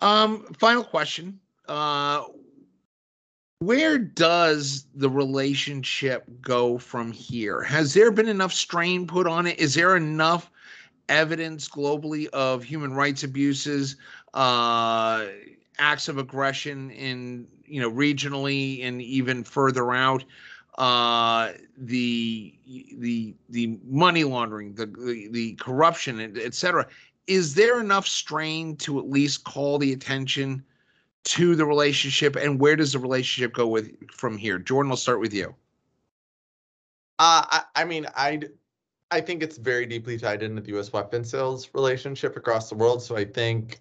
[0.00, 1.40] Um, final question.
[1.66, 2.24] Uh,
[3.60, 7.62] where does the relationship go from here?
[7.62, 9.58] Has there been enough strain put on it?
[9.58, 10.50] Is there enough
[11.08, 13.96] evidence globally of human rights abuses?
[14.34, 15.26] Uh,
[15.78, 20.24] acts of aggression in you know regionally and even further out
[20.78, 22.54] uh, the
[22.98, 26.86] the the money laundering the the, the corruption etc
[27.28, 30.64] is there enough strain to at least call the attention
[31.24, 32.34] to the relationship?
[32.36, 34.58] And where does the relationship go with from here?
[34.58, 35.54] Jordan we'll start with you.
[37.20, 38.40] Uh, I, I mean i
[39.10, 43.02] i think it's very deeply tied into the u.s weapon sales relationship across the world.
[43.02, 43.80] So i think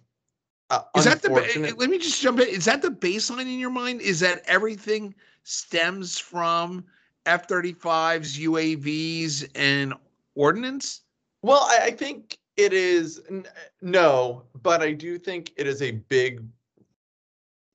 [0.69, 2.47] uh, is that the let me just jump in.
[2.49, 4.01] Is that the baseline in your mind?
[4.01, 6.83] Is that everything stems from
[7.25, 9.93] f-35s uavs and
[10.35, 11.01] ordnance?
[11.41, 15.81] Well I, I think it is n- uh, no but i do think it is
[15.81, 16.43] a big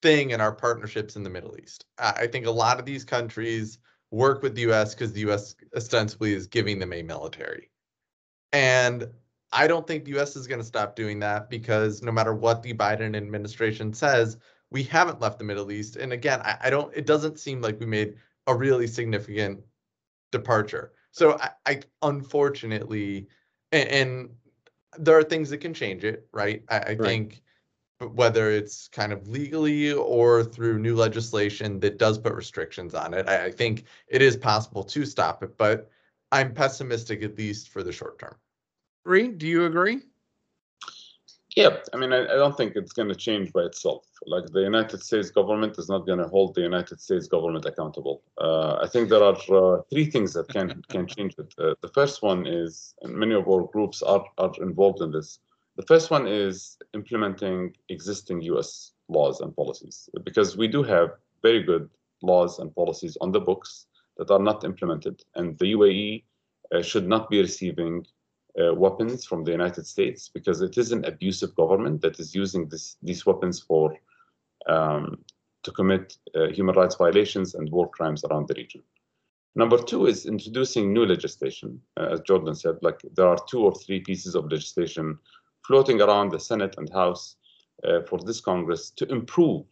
[0.03, 3.79] thing in our partnerships in the middle east i think a lot of these countries
[4.11, 7.71] work with the us because the us ostensibly is giving them a military
[8.53, 9.09] and
[9.53, 12.63] I don't think the US is going to stop doing that because no matter what
[12.63, 14.39] the Biden administration says,
[14.71, 15.97] we haven't left the Middle East.
[15.97, 18.15] And again, I, I don't, it doesn't seem like we made
[18.47, 19.61] a really significant
[20.31, 20.93] departure.
[21.11, 23.29] So I, I unfortunately,
[23.71, 24.31] and, and,
[24.99, 26.63] there are things that can change it, right?
[26.69, 26.99] I, I right.
[26.99, 27.43] think
[27.99, 33.29] whether it's kind of legally or through new legislation that does put restrictions on it,
[33.29, 35.91] I, I think it is possible to stop it, but
[36.33, 38.35] I'm pessimistic at least for the short term.
[39.05, 40.01] Raed, do you agree?
[41.57, 44.07] Yeah, I mean, I, I don't think it's going to change by itself.
[44.27, 48.23] Like the United States government is not going to hold the United States government accountable.
[48.41, 51.53] Uh, I think there are uh, three things that can can change it.
[51.59, 55.41] Uh, the first one is, and many of our groups are are involved in this.
[55.77, 58.93] The first one is implementing existing U.S.
[59.09, 61.11] laws and policies because we do have
[61.43, 61.91] very good
[62.23, 63.87] laws and policies on the books
[64.17, 66.25] that are not implemented, and the UAE
[66.75, 68.07] uh, should not be receiving
[68.61, 72.69] uh, weapons from the United States because it is an abusive government that is using
[72.69, 73.97] this, these weapons for
[74.69, 75.19] um,
[75.63, 78.83] to commit uh, human rights violations and war crimes around the region.
[79.55, 81.81] Number two is introducing new legislation.
[81.99, 85.19] Uh, as Jordan said, like there are two or three pieces of legislation
[85.67, 87.37] floating around the Senate and House
[87.85, 89.65] uh, for this Congress to improve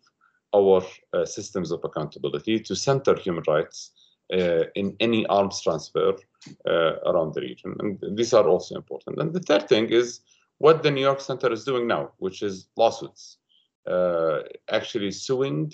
[0.55, 3.93] our uh, systems of accountability, to center human rights
[4.31, 6.15] in any arms transfer
[6.67, 7.75] uh, around the region.
[7.81, 9.19] And these are also important.
[9.19, 10.21] And the third thing is
[10.59, 13.39] what the New York Center is doing now, which is lawsuits.
[13.87, 15.73] uh, actually suing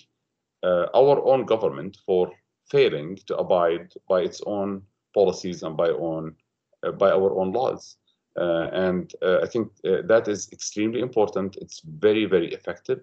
[0.62, 2.30] uh, our own government for
[2.70, 4.82] failing to abide by its own
[5.14, 6.34] policies and by own
[6.82, 7.96] uh, by our own laws.
[8.38, 11.57] Uh, and uh, I think that is extremely important.
[11.57, 13.00] It's very very effective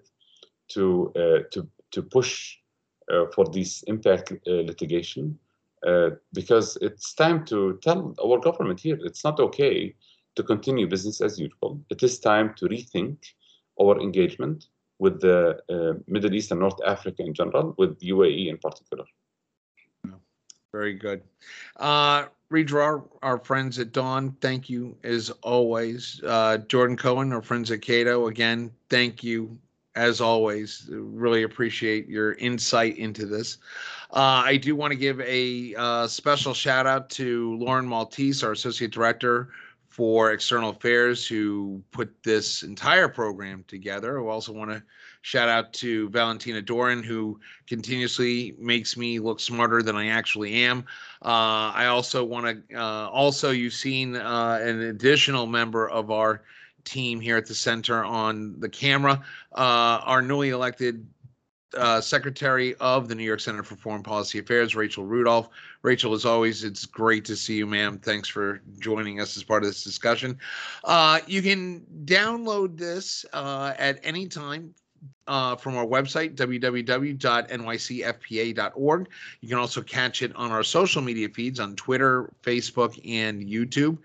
[0.68, 1.12] to
[1.50, 2.56] to to push
[3.34, 5.38] for this impact litigation
[6.32, 9.94] because it's time to tell our government here it's not okay
[10.36, 11.80] to continue business as usual.
[11.90, 13.18] It is time to rethink
[13.80, 14.66] our engagement
[14.98, 19.04] with the uh, Middle East and North Africa in general, with UAE in particular.
[20.72, 21.22] Very good.
[21.76, 26.20] Uh, Raed Jarrar, our friends at Dawn, thank you as always.
[26.26, 29.56] Uh, Jordan Cohen, our friends at Cato, again, thank you
[29.96, 30.88] as always.
[30.90, 33.58] Really appreciate your insight into this.
[34.12, 38.52] Uh, I do want to give a uh, special shout out to Lauren Maltese, our
[38.52, 39.50] Associate Director
[39.88, 44.20] for External Affairs, who put this entire program together.
[44.20, 44.82] I also want to
[45.22, 50.80] shout out to Valentina Doran, who continuously makes me look smarter than I actually am.
[51.22, 56.42] Uh, I also want to, uh, also, you've seen uh, an additional member of our
[56.84, 59.22] team here at the center on the camera,
[59.54, 61.06] uh, our newly elected
[61.76, 65.50] uh, Secretary of the New York Center for Foreign Policy Affairs, Rachel Rudolph.
[65.82, 67.98] Rachel, as always, it's great to see you, ma'am.
[67.98, 70.38] Thanks for joining us as part of this discussion.
[70.84, 74.74] Uh, you can download this uh, at any time
[75.26, 79.08] uh, from our website, www.nycfpa.org.
[79.40, 83.98] You can also catch it on our social media feeds on Twitter, Facebook, and YouTube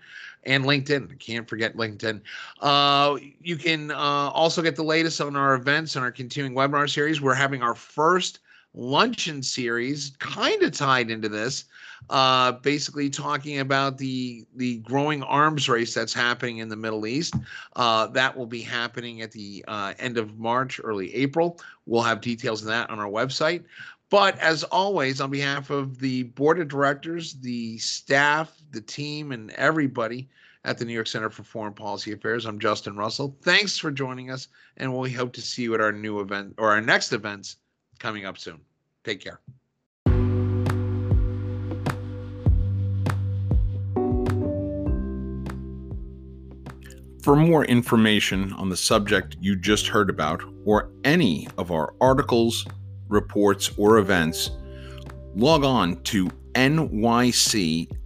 [0.44, 1.18] and LinkedIn.
[1.18, 2.20] Can't forget LinkedIn.
[2.60, 6.88] Uh, you can uh, also get the latest on our events and our continuing webinar
[6.88, 7.20] series.
[7.20, 8.40] We're having our first
[8.74, 11.64] luncheon series, kind of tied into this,
[12.08, 17.34] uh, basically talking about the the growing arms race that's happening in the Middle East.
[17.76, 21.58] Uh, that will be happening at the uh, end of March, early April.
[21.86, 23.64] We'll have details of that on our website.
[24.08, 29.52] But as always, on behalf of the board of directors, the staff, the team, and
[29.52, 30.28] everybody
[30.64, 33.36] at the New York Center for Foreign Policy Affairs, I'm Justin Russell.
[33.42, 36.70] Thanks for joining us, and we hope to see you at our new event or
[36.70, 37.56] our next events
[38.00, 38.60] coming up soon.
[39.04, 39.40] Take care.
[47.22, 52.66] For more information on the subject you just heard about, or any of our articles,
[53.08, 54.50] reports, or events,
[55.36, 57.96] log on to nycfpa.org.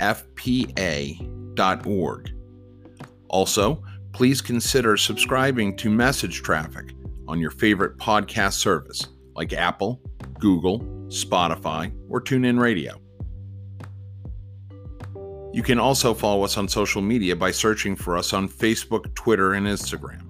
[3.29, 3.83] Also,
[4.13, 6.93] please consider subscribing to Message Traffic
[7.27, 10.01] on your favorite podcast service like Apple,
[10.39, 13.01] Google, Spotify, or TuneIn Radio.
[15.53, 19.53] You can also follow us on social media by searching for us on Facebook, Twitter,
[19.55, 20.23] and Instagram.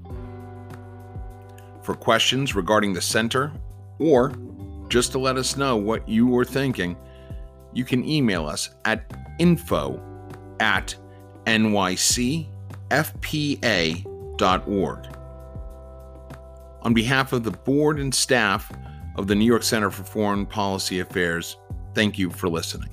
[1.83, 3.53] For questions regarding the center
[3.99, 4.35] or
[4.89, 6.97] just to let us know what you were thinking,
[7.73, 9.99] you can email us at info
[10.61, 10.95] at
[11.47, 12.49] nycfpa.org.
[16.83, 18.71] On behalf of the board and staff
[19.17, 21.57] of the New York Center for Foreign Policy Affairs,
[21.95, 22.91] thank you for listening.